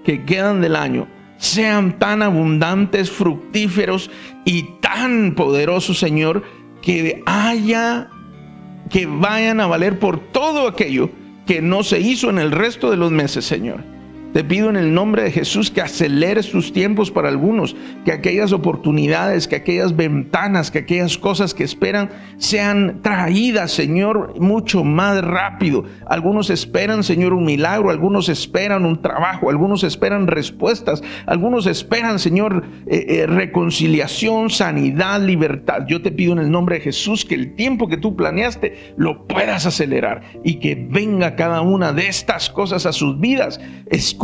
que 0.04 0.26
quedan 0.26 0.62
del 0.62 0.78
año, 0.78 1.08
sean 1.38 2.00
tan 2.00 2.24
abundantes, 2.24 3.12
fructíferos 3.12 4.10
y 4.46 4.64
tan 4.82 5.36
poderosos, 5.36 6.00
Señor, 6.00 6.42
que 6.82 7.22
haya, 7.28 8.10
que 8.90 9.06
vayan 9.06 9.60
a 9.60 9.68
valer 9.68 10.00
por 10.00 10.32
todo 10.32 10.68
aquello 10.68 11.12
que 11.46 11.62
no 11.62 11.84
se 11.84 12.00
hizo 12.00 12.30
en 12.30 12.40
el 12.40 12.52
resto 12.52 12.90
de 12.90 12.98
los 12.98 13.12
meses, 13.12 13.46
Señor. 13.46 13.95
Te 14.36 14.44
pido 14.44 14.70
en 14.70 14.76
el 14.76 14.94
nombre 14.94 15.24
de 15.24 15.32
Jesús 15.32 15.72
que 15.72 15.80
aceleres 15.80 16.52
tus 16.52 16.74
tiempos 16.74 17.10
para 17.10 17.30
algunos, 17.30 17.74
que 18.04 18.12
aquellas 18.12 18.52
oportunidades, 18.52 19.48
que 19.48 19.56
aquellas 19.56 19.96
ventanas, 19.96 20.72
que 20.72 20.80
aquellas 20.80 21.18
cosas 21.18 21.54
que 21.54 21.64
esperan 21.64 22.10
sean 22.36 23.00
traídas, 23.02 23.72
Señor, 23.72 24.38
mucho 24.38 24.84
más 24.84 25.24
rápido. 25.24 25.86
Algunos 26.06 26.50
esperan, 26.50 27.06
Señor, 27.06 27.32
un 27.32 27.46
milagro, 27.46 27.90
algunos 27.90 28.28
esperan 28.28 28.84
un 28.84 29.02
trabajo, 29.02 29.50
algunos 29.50 29.86
esperan 29.86 30.28
respuestas, 30.28 31.02
algunos 31.28 31.66
esperan, 31.66 32.20
Señor, 32.20 32.66
eh, 32.88 33.06
eh, 33.08 33.28
reconciliación, 33.28 34.50
sanidad, 34.50 35.22
libertad. 35.22 35.86
Yo 35.88 36.02
te 36.02 36.12
pido 36.12 36.34
en 36.34 36.40
el 36.40 36.52
nombre 36.52 36.76
de 36.76 36.82
Jesús 36.82 37.24
que 37.24 37.36
el 37.36 37.56
tiempo 37.56 37.88
que 37.88 37.96
tú 37.96 38.18
planeaste 38.18 38.96
lo 38.98 39.28
puedas 39.28 39.66
acelerar 39.66 40.24
y 40.44 40.56
que 40.56 40.76
venga 40.76 41.38
cada 41.38 41.62
una 41.62 41.94
de 41.94 42.10
estas 42.10 42.50
cosas 42.50 42.86
a 42.86 42.92
sus 42.92 43.18
vidas. 43.18 43.62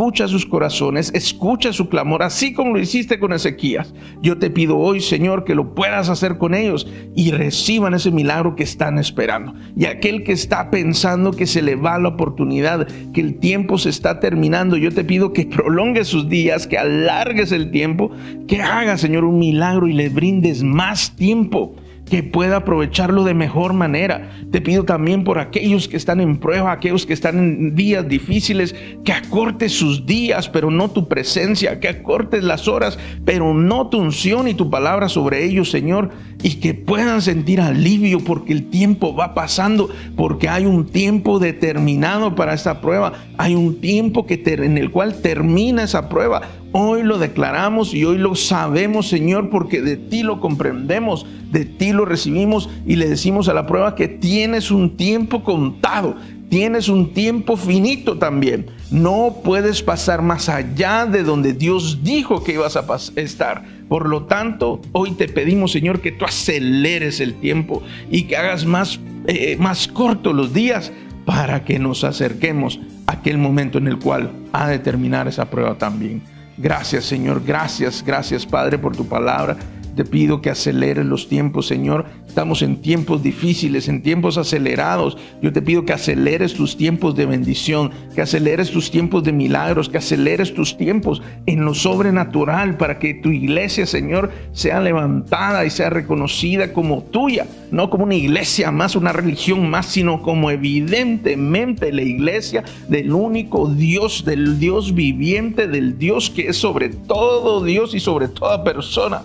Escucha 0.02 0.28
sus 0.28 0.48
corazones, 0.48 1.12
escucha 1.14 1.72
su 1.72 1.88
clamor, 1.88 2.24
así 2.24 2.54
como 2.54 2.74
lo 2.74 2.80
hiciste 2.80 3.20
con 3.20 3.34
Ezequías. 3.34 3.94
Yo 4.24 4.40
te 4.40 4.50
pido 4.50 4.80
hoy, 4.80 5.00
Señor, 5.00 5.44
que 5.44 5.54
lo 5.54 5.76
puedas 5.76 6.10
hacer 6.10 6.40
con 6.40 6.56
ellos 6.56 6.88
y 7.16 7.30
reciban 7.30 7.94
ese 7.94 8.10
milagro 8.10 8.56
que 8.56 8.64
están 8.64 8.98
esperando. 8.98 9.54
Y 9.78 9.86
aquel 9.86 10.24
que 10.24 10.32
está 10.32 10.72
pensando 10.72 11.34
que 11.34 11.46
se 11.46 11.62
le 11.62 11.76
va 11.76 12.00
la 12.00 12.10
oportunidad, 12.10 12.88
que 13.14 13.22
el 13.22 13.38
tiempo 13.38 13.78
se 13.78 13.90
está 13.90 14.20
terminando, 14.20 14.76
yo 14.76 14.92
te 14.92 15.04
pido 15.04 15.34
que 15.34 15.46
prolongue 15.56 16.04
sus 16.04 16.28
días, 16.28 16.66
que 16.66 16.80
alargues 16.80 17.52
el 17.52 17.70
tiempo, 17.70 18.10
que 18.48 18.60
haga, 18.60 18.98
Señor, 18.98 19.24
un 19.24 19.38
milagro 19.38 19.88
y 19.88 19.94
le 19.94 20.10
brindes 20.10 20.64
más 20.64 21.16
tiempo 21.16 21.76
que 22.12 22.24
pueda 22.24 22.58
aprovecharlo 22.58 23.24
de 23.24 23.34
mejor 23.34 23.72
manera. 23.72 24.32
Te 24.52 24.60
pido 24.60 24.84
también 24.84 25.24
por 25.24 25.40
aquellos 25.40 25.88
que 25.88 25.96
están 25.96 26.20
en 26.20 26.42
prueba, 26.42 26.74
aquellos 26.74 27.06
que 27.06 27.14
están 27.14 27.40
en 27.40 27.74
días 27.74 28.06
difíciles, 28.06 28.76
que 29.06 29.14
acortes 29.14 29.72
sus 29.72 30.06
días, 30.06 30.50
pero 30.50 30.70
no 30.70 30.92
tu 30.92 31.08
presencia, 31.08 31.80
que 31.80 31.88
acortes 31.88 32.44
las 32.44 32.68
horas, 32.68 33.00
pero 33.24 33.54
no 33.54 33.88
tu 33.88 33.98
unción 34.00 34.50
y 34.50 34.54
tu 34.54 34.70
palabra 34.70 35.08
sobre 35.08 35.46
ellos, 35.46 35.72
Señor, 35.72 36.10
y 36.44 36.56
que 36.56 36.74
puedan 36.74 37.22
sentir 37.22 37.62
alivio 37.62 38.20
porque 38.20 38.54
el 38.54 38.70
tiempo 38.70 39.16
va 39.16 39.34
pasando, 39.34 39.90
porque 40.16 40.50
hay 40.50 40.66
un 40.66 40.88
tiempo 40.88 41.40
determinado 41.40 42.36
para 42.36 42.54
esta 42.54 42.82
prueba, 42.82 43.14
hay 43.38 43.56
un 43.56 43.80
tiempo 43.80 44.26
que 44.26 44.42
en 44.46 44.78
el 44.78 44.92
cual 44.92 45.22
termina 45.22 45.84
esa 45.84 46.10
prueba. 46.10 46.42
Hoy 46.74 47.04
lo 47.04 47.18
declaramos 47.18 47.94
y 47.94 48.06
hoy 48.06 48.18
lo 48.18 48.36
sabemos, 48.36 49.08
Señor, 49.08 49.50
porque 49.50 49.82
de 49.82 49.98
ti 49.98 50.24
lo 50.24 50.40
comprendemos, 50.40 51.26
de 51.52 51.66
ti 51.66 51.92
lo 51.92 52.06
recibimos 52.06 52.70
y 52.86 52.96
le 52.96 53.08
decimos 53.08 53.50
a 53.50 53.54
la 53.54 53.68
prueba 53.68 53.96
que 53.96 54.08
tienes 54.08 54.72
un 54.72 54.98
tiempo 54.98 55.44
contado, 55.44 56.16
tienes 56.50 56.90
un 56.90 57.14
tiempo 57.14 57.56
finito 57.58 58.18
también. 58.18 58.68
No 58.92 59.38
puedes 59.44 59.82
pasar 59.82 60.22
más 60.22 60.50
allá 60.50 61.06
de 61.06 61.24
donde 61.24 61.54
Dios 61.54 62.04
dijo 62.04 62.44
que 62.44 62.54
ibas 62.54 62.76
a 62.76 62.86
estar. 63.16 63.64
Por 63.88 64.10
lo 64.10 64.24
tanto, 64.24 64.82
hoy 64.92 65.12
te 65.12 65.30
pedimos, 65.30 65.72
Señor, 65.72 66.02
que 66.02 66.12
tú 66.12 66.26
aceleres 66.26 67.22
el 67.22 67.36
tiempo 67.36 67.82
y 68.10 68.24
que 68.24 68.36
hagas 68.36 68.66
más, 68.66 69.00
eh, 69.28 69.56
más 69.58 69.88
cortos 69.88 70.36
los 70.36 70.54
días 70.54 70.92
para 71.26 71.64
que 71.64 71.80
nos 71.80 72.04
acerquemos 72.04 72.82
a 73.08 73.14
aquel 73.14 73.38
momento 73.38 73.78
en 73.78 73.88
el 73.88 73.98
cual 73.98 74.32
ha 74.52 74.68
de 74.68 74.80
terminar 74.80 75.28
esa 75.28 75.50
prueba 75.50 75.78
también. 75.78 76.22
Gracias 76.58 77.06
Señor, 77.06 77.44
gracias, 77.46 78.04
gracias 78.06 78.46
Padre 78.46 78.78
por 78.78 78.96
tu 78.96 79.08
palabra. 79.08 79.58
Te 79.96 80.06
pido 80.06 80.42
que 80.42 80.50
aceleres 80.50 81.06
los 81.06 81.28
tiempos, 81.28 81.68
Señor. 81.68 82.06
Estamos 82.28 82.62
en 82.62 82.78
tiempos 82.78 83.22
difíciles, 83.24 83.90
en 83.90 84.02
tiempos 84.02 84.38
acelerados. 84.38 85.18
Yo 85.42 85.52
te 85.52 85.62
pido 85.62 85.86
que 85.86 85.92
aceleres 85.92 86.54
tus 86.54 86.78
tiempos 86.78 87.16
de 87.16 87.26
bendición, 87.26 87.92
que 88.16 88.22
aceleres 88.22 88.72
tus 88.72 88.90
tiempos 88.90 89.24
de 89.24 89.34
milagros, 89.34 89.90
que 89.90 89.98
aceleres 89.98 90.54
tus 90.54 90.78
tiempos 90.78 91.22
en 91.46 91.66
lo 91.66 91.74
sobrenatural 91.74 92.78
para 92.78 93.00
que 93.00 93.14
tu 93.16 93.30
iglesia, 93.30 93.86
Señor, 93.86 94.32
sea 94.54 94.80
levantada 94.80 95.66
y 95.66 95.70
sea 95.70 95.90
reconocida 95.90 96.72
como 96.72 97.04
tuya, 97.04 97.46
no 97.72 97.90
como 97.90 98.06
una 98.06 98.16
iglesia 98.16 98.72
más, 98.72 98.96
una 98.96 99.12
religión 99.12 99.70
más, 99.70 99.88
sino 99.88 100.22
como 100.22 100.52
evidentemente 100.52 101.92
la 101.92 102.04
iglesia 102.04 102.64
del 102.88 103.12
único 103.12 103.68
Dios, 103.68 104.24
del 104.24 104.58
Dios 104.58 104.96
viviente, 104.96 105.68
del 105.68 105.98
Dios 105.98 106.30
que 106.30 106.48
es 106.48 106.58
sobre 106.58 106.90
todo 106.90 107.64
Dios 107.64 107.94
y 107.94 108.00
sobre 108.00 108.30
toda 108.30 108.64
persona. 108.64 109.22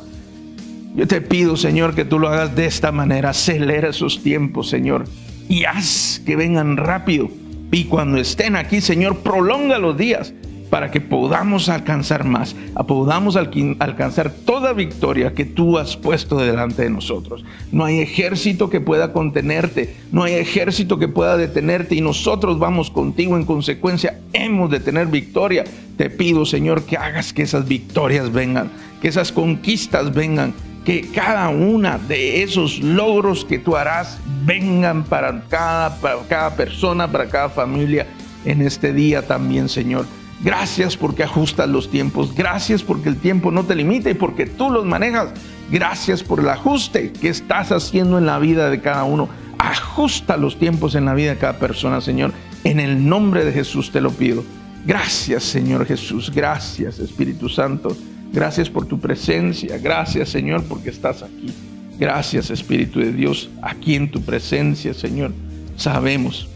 Yo 0.97 1.07
te 1.07 1.21
pido, 1.21 1.59
Señor, 1.59 1.95
que 1.95 2.07
tú 2.07 2.19
lo 2.19 2.29
hagas 2.29 2.57
de 2.57 2.65
esta 2.65 2.91
manera. 2.91 3.31
Acelera 3.31 3.91
esos 3.91 4.23
tiempos, 4.23 4.71
Señor. 4.71 5.05
Y 5.47 5.65
haz 5.65 6.23
que 6.25 6.37
vengan 6.37 6.79
rápido. 6.79 7.29
Y 7.71 7.85
cuando 7.85 8.17
estén 8.17 8.57
aquí, 8.57 8.81
Señor, 8.81 9.19
prolonga 9.19 9.79
los 9.79 9.99
días 9.99 10.33
para 10.71 10.91
que 10.91 11.01
podamos 11.01 11.69
alcanzar 11.69 12.25
más, 12.25 12.57
podamos 12.89 13.37
alcanzar 13.37 14.31
toda 14.31 14.73
victoria 14.73 15.33
que 15.33 15.45
tú 15.45 15.79
has 15.79 15.97
puesto 15.97 16.39
delante 16.39 16.83
de 16.83 16.91
nosotros. 16.91 17.45
No 17.71 17.85
hay 17.85 18.01
ejército 18.01 18.71
que 18.71 18.81
pueda 18.81 19.13
contenerte, 19.13 19.95
no 20.13 20.25
hay 20.25 20.35
ejército 20.35 20.99
que 20.99 21.09
pueda 21.09 21.37
detenerte 21.37 21.95
y 21.95 22.01
nosotros 22.01 22.59
vamos 22.59 22.91
contigo 22.91 23.37
en 23.37 23.45
consecuencia, 23.45 24.21
hemos 24.33 24.71
de 24.71 24.81
tener 24.81 25.07
victoria. 25.07 25.65
Te 25.97 26.11
pido, 26.11 26.45
Señor, 26.45 26.85
que 26.85 26.97
hagas 26.97 27.33
que 27.33 27.43
esas 27.43 27.69
victorias 27.69 28.33
vengan, 28.33 28.71
que 29.01 29.09
esas 29.09 29.33
conquistas 29.33 30.13
vengan, 30.15 30.53
que 30.87 31.01
cada 31.13 31.49
una 31.49 31.99
de 31.99 32.45
esos 32.45 32.79
logros 32.79 33.45
que 33.45 33.59
tú 33.59 33.77
harás 33.77 34.21
vengan 34.45 35.03
para 35.03 35.43
cada, 35.49 35.97
para 35.97 36.21
cada 36.29 36.55
persona, 36.55 37.11
para 37.11 37.29
cada 37.29 37.49
familia 37.49 38.07
en 38.45 38.63
este 38.63 38.93
día 38.93 39.27
también, 39.27 39.69
Señor. 39.69 40.07
Gracias 40.45 40.97
porque 40.97 41.25
ajustas 41.25 41.69
los 41.69 41.91
tiempos. 41.91 42.33
Gracias 42.37 42.85
porque 42.85 43.09
el 43.09 43.17
tiempo 43.17 43.51
no 43.51 43.65
te 43.65 43.75
limita 43.75 44.11
y 44.11 44.15
porque 44.15 44.47
tú 44.47 44.71
los 44.71 44.85
manejas. 44.85 45.31
Gracias 45.73 46.23
por 46.23 46.39
el 46.39 46.49
ajuste 46.49 47.13
que 47.13 47.31
estás 47.31 47.73
haciendo 47.73 48.17
en 48.17 48.27
la 48.27 48.39
vida 48.39 48.71
de 48.71 48.81
cada 48.81 49.03
uno. 49.03 49.29
Ajusta 49.59 50.37
los 50.37 50.57
tiempos 50.57 50.95
en 50.95 51.07
la 51.07 51.15
vida 51.15 51.31
de 51.31 51.39
cada 51.39 51.59
persona, 51.59 52.01
Señor. 52.01 52.33
En 52.63 52.79
el 52.79 53.09
nombre 53.09 53.45
de 53.45 53.51
Jesús 53.51 53.91
te 53.91 54.01
lo 54.01 54.13
pido. 54.13 54.45
Gracias, 54.85 55.43
Señor 55.43 55.85
Jesús. 55.85 56.31
Gracias, 56.33 57.01
Espíritu 57.01 57.49
Santo. 57.49 57.97
Gracias 58.33 58.69
por 58.69 58.87
tu 58.87 58.99
presencia. 59.01 59.79
Gracias, 59.79 60.29
Señor, 60.29 60.65
porque 60.65 60.91
estás 60.91 61.23
aquí. 61.23 61.53
Gracias, 61.99 62.51
Espíritu 62.51 63.01
de 63.01 63.13
Dios, 63.13 63.49
aquí 63.63 63.95
en 63.95 64.11
tu 64.11 64.21
presencia, 64.21 64.93
Señor. 64.93 65.33
Sabemos 65.77 66.49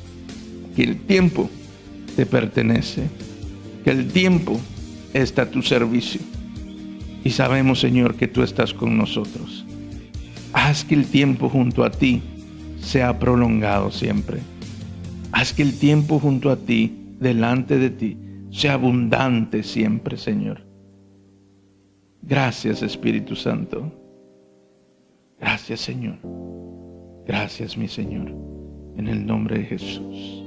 que 0.76 0.82
el 0.82 1.00
tiempo 1.00 1.48
te 2.16 2.26
pertenece, 2.26 3.04
que 3.84 3.90
el 3.90 4.08
tiempo 4.08 4.60
está 5.14 5.42
a 5.42 5.50
tu 5.50 5.62
servicio. 5.62 6.20
Y 7.24 7.30
sabemos, 7.30 7.80
Señor, 7.80 8.14
que 8.16 8.28
tú 8.28 8.42
estás 8.42 8.74
con 8.74 8.96
nosotros. 8.96 9.64
Haz 10.52 10.84
que 10.84 10.94
el 10.94 11.06
tiempo 11.06 11.48
junto 11.48 11.84
a 11.84 11.90
ti 11.90 12.22
sea 12.80 13.18
prolongado 13.18 13.90
siempre. 13.90 14.40
Haz 15.32 15.52
que 15.52 15.62
el 15.62 15.78
tiempo 15.78 16.18
junto 16.18 16.50
a 16.50 16.56
ti, 16.56 17.14
delante 17.20 17.78
de 17.78 17.90
ti, 17.90 18.16
sea 18.50 18.74
abundante 18.74 19.62
siempre, 19.62 20.16
Señor. 20.16 20.69
Gracias 22.22 22.82
Espíritu 22.82 23.34
Santo. 23.34 23.90
Gracias 25.38 25.80
Señor. 25.80 26.18
Gracias 27.26 27.76
mi 27.76 27.88
Señor. 27.88 28.30
En 28.96 29.08
el 29.08 29.24
nombre 29.24 29.58
de 29.58 29.64
Jesús. 29.64 30.44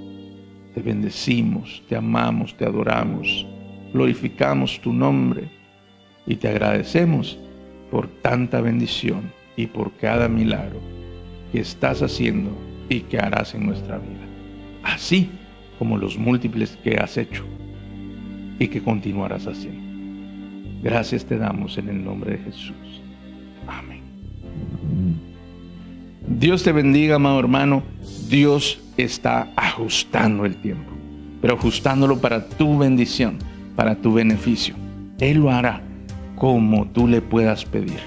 Te 0.75 0.81
bendecimos, 0.81 1.83
te 1.87 1.95
amamos, 1.95 2.55
te 2.57 2.65
adoramos, 2.65 3.45
glorificamos 3.93 4.79
tu 4.81 4.91
nombre 4.91 5.49
y 6.25 6.35
te 6.35 6.47
agradecemos 6.47 7.37
por 7.91 8.07
tanta 8.07 8.59
bendición 8.59 9.31
y 9.55 9.67
por 9.67 9.91
cada 9.97 10.27
milagro 10.27 10.79
que 11.51 11.59
estás 11.59 12.01
haciendo 12.01 12.51
y 12.89 13.01
que 13.01 13.19
harás 13.19 13.53
en 13.53 13.67
nuestra 13.67 13.97
vida. 13.97 14.25
Así 14.83 15.29
como 15.77 15.97
los 15.97 16.17
múltiples 16.17 16.77
que 16.83 16.97
has 16.97 17.17
hecho 17.17 17.45
y 18.57 18.67
que 18.67 18.81
continuarás 18.81 19.47
haciendo. 19.47 19.82
Gracias 20.83 21.23
te 21.23 21.37
damos 21.37 21.77
en 21.77 21.87
el 21.87 22.03
nombre 22.03 22.31
de 22.31 22.37
Jesús. 22.39 23.01
Amén. 23.65 24.01
Dios 26.27 26.61
te 26.63 26.73
bendiga, 26.73 27.15
amado 27.15 27.39
hermano. 27.39 27.83
Dios 28.29 28.81
está 28.97 29.49
ajustando 29.55 30.45
el 30.45 30.57
tiempo, 30.57 30.91
pero 31.41 31.55
ajustándolo 31.55 32.19
para 32.19 32.49
tu 32.49 32.77
bendición, 32.77 33.37
para 33.77 33.95
tu 33.95 34.13
beneficio. 34.13 34.75
Él 35.19 35.37
lo 35.37 35.51
hará 35.51 35.81
como 36.35 36.85
tú 36.87 37.07
le 37.07 37.21
puedas 37.21 37.63
pedir. 37.63 37.99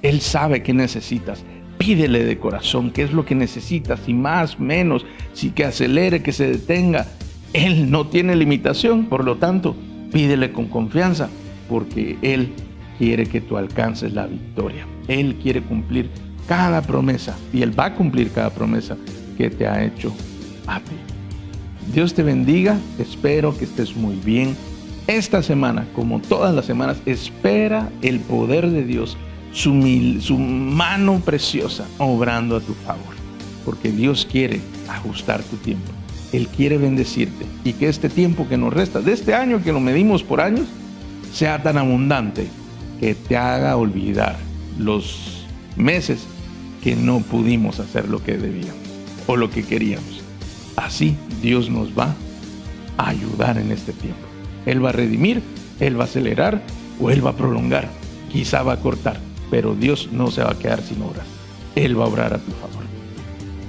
Él 0.00 0.22
sabe 0.22 0.62
qué 0.62 0.72
necesitas. 0.72 1.44
Pídele 1.76 2.24
de 2.24 2.38
corazón 2.38 2.92
qué 2.92 3.02
es 3.02 3.12
lo 3.12 3.26
que 3.26 3.34
necesitas, 3.34 4.08
y 4.08 4.14
más, 4.14 4.58
menos, 4.58 5.04
si 5.34 5.50
que 5.50 5.64
acelere, 5.64 6.22
que 6.22 6.32
se 6.32 6.46
detenga. 6.46 7.06
Él 7.52 7.90
no 7.90 8.06
tiene 8.06 8.36
limitación, 8.36 9.06
por 9.06 9.22
lo 9.24 9.36
tanto, 9.36 9.76
pídele 10.12 10.52
con 10.52 10.68
confianza 10.68 11.28
porque 11.72 12.18
Él 12.20 12.52
quiere 12.98 13.24
que 13.24 13.40
tú 13.40 13.56
alcances 13.56 14.12
la 14.12 14.26
victoria. 14.26 14.86
Él 15.08 15.36
quiere 15.42 15.62
cumplir 15.62 16.10
cada 16.46 16.82
promesa 16.82 17.34
y 17.50 17.62
Él 17.62 17.76
va 17.76 17.86
a 17.86 17.94
cumplir 17.94 18.30
cada 18.30 18.50
promesa 18.50 18.94
que 19.38 19.48
te 19.48 19.66
ha 19.66 19.82
hecho 19.82 20.12
a. 20.66 20.82
Dios 21.94 22.12
te 22.12 22.22
bendiga, 22.22 22.76
espero 22.98 23.56
que 23.56 23.64
estés 23.64 23.96
muy 23.96 24.16
bien 24.16 24.54
esta 25.06 25.42
semana, 25.42 25.88
como 25.94 26.20
todas 26.20 26.54
las 26.54 26.66
semanas, 26.66 26.98
espera 27.06 27.90
el 28.02 28.20
poder 28.20 28.68
de 28.68 28.84
Dios, 28.84 29.16
su 29.50 29.72
mano 29.72 31.22
preciosa 31.24 31.86
obrando 31.96 32.56
a 32.56 32.60
tu 32.60 32.74
favor. 32.74 33.14
Porque 33.64 33.90
Dios 33.90 34.28
quiere 34.30 34.60
ajustar 34.90 35.42
tu 35.42 35.56
tiempo. 35.56 35.90
Él 36.34 36.48
quiere 36.48 36.76
bendecirte 36.76 37.46
y 37.64 37.72
que 37.72 37.88
este 37.88 38.10
tiempo 38.10 38.46
que 38.46 38.58
nos 38.58 38.74
resta, 38.74 39.00
de 39.00 39.14
este 39.14 39.34
año 39.34 39.62
que 39.62 39.72
lo 39.72 39.80
medimos 39.80 40.22
por 40.22 40.42
años, 40.42 40.66
sea 41.32 41.62
tan 41.62 41.78
abundante 41.78 42.46
que 43.00 43.14
te 43.14 43.36
haga 43.36 43.76
olvidar 43.76 44.36
los 44.78 45.46
meses 45.76 46.26
que 46.82 46.94
no 46.96 47.20
pudimos 47.20 47.80
hacer 47.80 48.08
lo 48.08 48.22
que 48.22 48.36
debíamos 48.36 48.82
o 49.26 49.36
lo 49.36 49.50
que 49.50 49.64
queríamos. 49.64 50.22
Así 50.76 51.16
Dios 51.40 51.70
nos 51.70 51.96
va 51.98 52.14
a 52.98 53.08
ayudar 53.08 53.58
en 53.58 53.72
este 53.72 53.92
tiempo. 53.92 54.20
Él 54.66 54.84
va 54.84 54.90
a 54.90 54.92
redimir, 54.92 55.42
Él 55.80 55.98
va 55.98 56.04
a 56.04 56.06
acelerar 56.06 56.62
o 57.00 57.10
Él 57.10 57.24
va 57.24 57.30
a 57.30 57.36
prolongar. 57.36 57.88
Quizá 58.30 58.62
va 58.62 58.74
a 58.74 58.80
cortar, 58.80 59.18
pero 59.50 59.74
Dios 59.74 60.08
no 60.12 60.30
se 60.30 60.42
va 60.42 60.52
a 60.52 60.58
quedar 60.58 60.82
sin 60.82 61.02
obrar. 61.02 61.26
Él 61.74 61.98
va 61.98 62.04
a 62.04 62.08
obrar 62.08 62.34
a 62.34 62.38
tu 62.38 62.50
favor. 62.52 62.82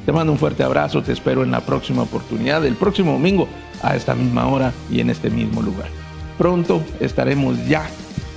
Te 0.06 0.12
mando 0.12 0.34
un 0.34 0.38
fuerte 0.38 0.64
abrazo, 0.64 1.02
te 1.02 1.14
espero 1.14 1.44
en 1.44 1.52
la 1.52 1.62
próxima 1.62 2.02
oportunidad, 2.02 2.66
el 2.66 2.76
próximo 2.76 3.14
domingo 3.14 3.48
a 3.82 3.96
esta 3.96 4.16
misma 4.16 4.48
hora 4.48 4.74
y 4.92 5.00
en 5.00 5.10
este 5.10 5.30
mismo 5.30 5.62
lugar. 5.62 6.03
Pronto 6.38 6.84
estaremos 7.00 7.68
ya 7.68 7.90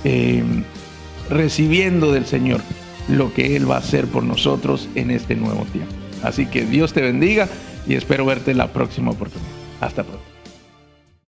eh, 0.03 0.43
recibiendo 1.29 2.11
del 2.11 2.25
Señor 2.25 2.61
lo 3.07 3.33
que 3.33 3.55
Él 3.55 3.69
va 3.69 3.75
a 3.75 3.79
hacer 3.79 4.07
por 4.07 4.23
nosotros 4.23 4.87
en 4.95 5.11
este 5.11 5.35
nuevo 5.35 5.65
tiempo. 5.65 5.93
Así 6.23 6.45
que 6.45 6.65
Dios 6.65 6.93
te 6.93 7.01
bendiga 7.01 7.47
y 7.87 7.95
espero 7.95 8.25
verte 8.25 8.51
en 8.51 8.57
la 8.57 8.73
próxima 8.73 9.11
oportunidad. 9.11 9.51
Hasta 9.79 10.03
pronto. 10.03 10.26